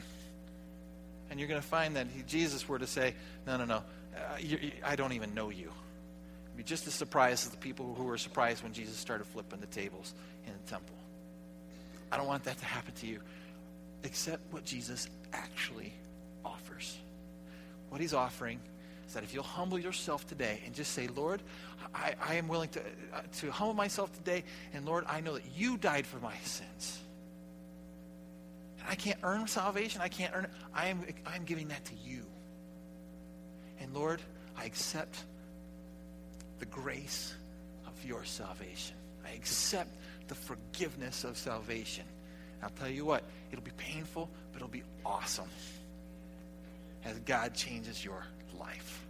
[1.31, 3.15] And you're going to find that Jesus were to say,
[3.47, 5.71] No, no, no, uh, you, I don't even know you.
[6.49, 9.61] You'd be just as surprised as the people who were surprised when Jesus started flipping
[9.61, 10.15] the tables
[10.47, 10.97] in the temple.
[12.11, 13.21] I don't want that to happen to you.
[14.05, 15.93] Accept what Jesus actually
[16.45, 16.97] offers.
[17.91, 18.61] What he's offering
[19.07, 21.43] is that if you'll humble yourself today and just say, Lord,
[21.95, 24.45] I, I am willing to, uh, to humble myself today,
[24.75, 26.99] and Lord, I know that you died for my sins.
[28.81, 30.01] And I can't earn salvation.
[30.01, 30.51] I can't earn it.
[30.75, 32.23] I am, I am giving that to you.
[33.81, 34.21] And Lord,
[34.57, 35.17] I accept
[36.59, 37.35] the grace
[37.87, 38.97] of your salvation.
[39.25, 39.91] I accept
[40.29, 42.05] the forgiveness of salvation.
[42.63, 45.51] I'll tell you what, it'll be painful, but it'll be awesome
[47.05, 48.25] as God changes your
[48.59, 49.07] life.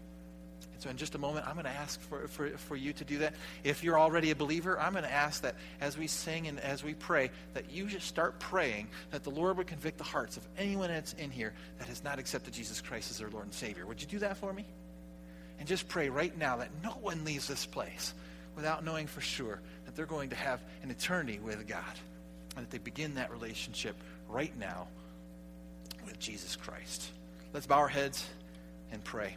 [0.73, 3.05] And so, in just a moment, I'm going to ask for, for, for you to
[3.05, 3.35] do that.
[3.65, 6.85] If you're already a believer, I'm going to ask that as we sing and as
[6.85, 10.47] we pray, that you just start praying that the Lord would convict the hearts of
[10.59, 13.87] anyone that's in here that has not accepted Jesus Christ as their Lord and Savior.
[13.87, 14.67] Would you do that for me?
[15.59, 18.13] And just pray right now that no one leaves this place
[18.55, 21.85] without knowing for sure that they're going to have an eternity with God
[22.57, 23.97] and that they begin that relationship
[24.29, 24.89] right now
[26.05, 27.11] with Jesus Christ.
[27.53, 28.27] Let's bow our heads
[28.93, 29.37] and pray.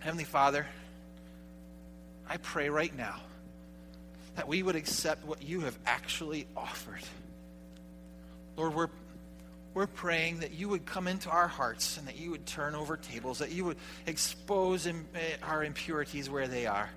[0.00, 0.66] Heavenly Father,
[2.28, 3.20] I pray right now
[4.36, 7.02] that we would accept what you have actually offered.
[8.56, 8.88] Lord, we're,
[9.74, 12.96] we're praying that you would come into our hearts and that you would turn over
[12.96, 14.92] tables, that you would expose eh,
[15.42, 16.90] our impurities where they are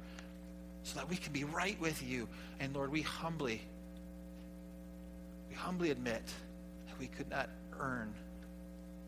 [0.83, 2.27] so that we can be right with you.
[2.59, 3.61] And Lord, we humbly,
[5.49, 6.23] we humbly admit
[6.87, 7.49] that we could not
[7.79, 8.13] earn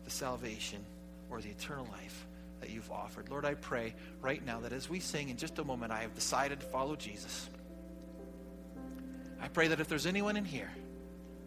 [0.04, 0.84] the salvation
[1.30, 2.27] or the eternal life
[2.60, 3.28] that you've offered.
[3.28, 6.14] Lord, I pray right now that as we sing in just a moment, I have
[6.14, 7.48] decided to follow Jesus.
[9.40, 10.70] I pray that if there's anyone in here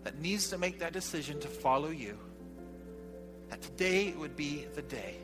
[0.03, 2.17] that needs to make that decision to follow you,
[3.49, 5.15] that today would be the day.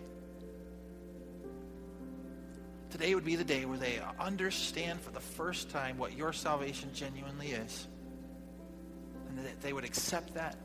[2.98, 6.90] today would be the day where they understand for the first time what your salvation
[6.94, 7.88] genuinely is.
[9.30, 10.56] And that they would accept that.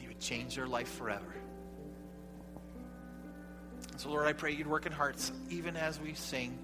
[0.00, 1.34] You would change their life forever.
[4.02, 6.58] So, Lord, I pray you'd work in hearts even as we sing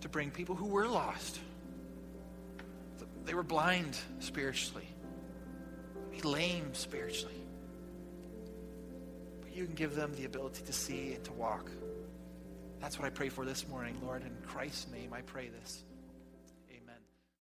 [0.00, 1.38] to bring people who were lost.
[3.26, 4.88] They were blind spiritually,
[6.24, 7.34] lame spiritually.
[9.42, 11.70] But you can give them the ability to see and to walk.
[12.80, 14.22] That's what I pray for this morning, Lord.
[14.22, 15.84] In Christ's name, I pray this.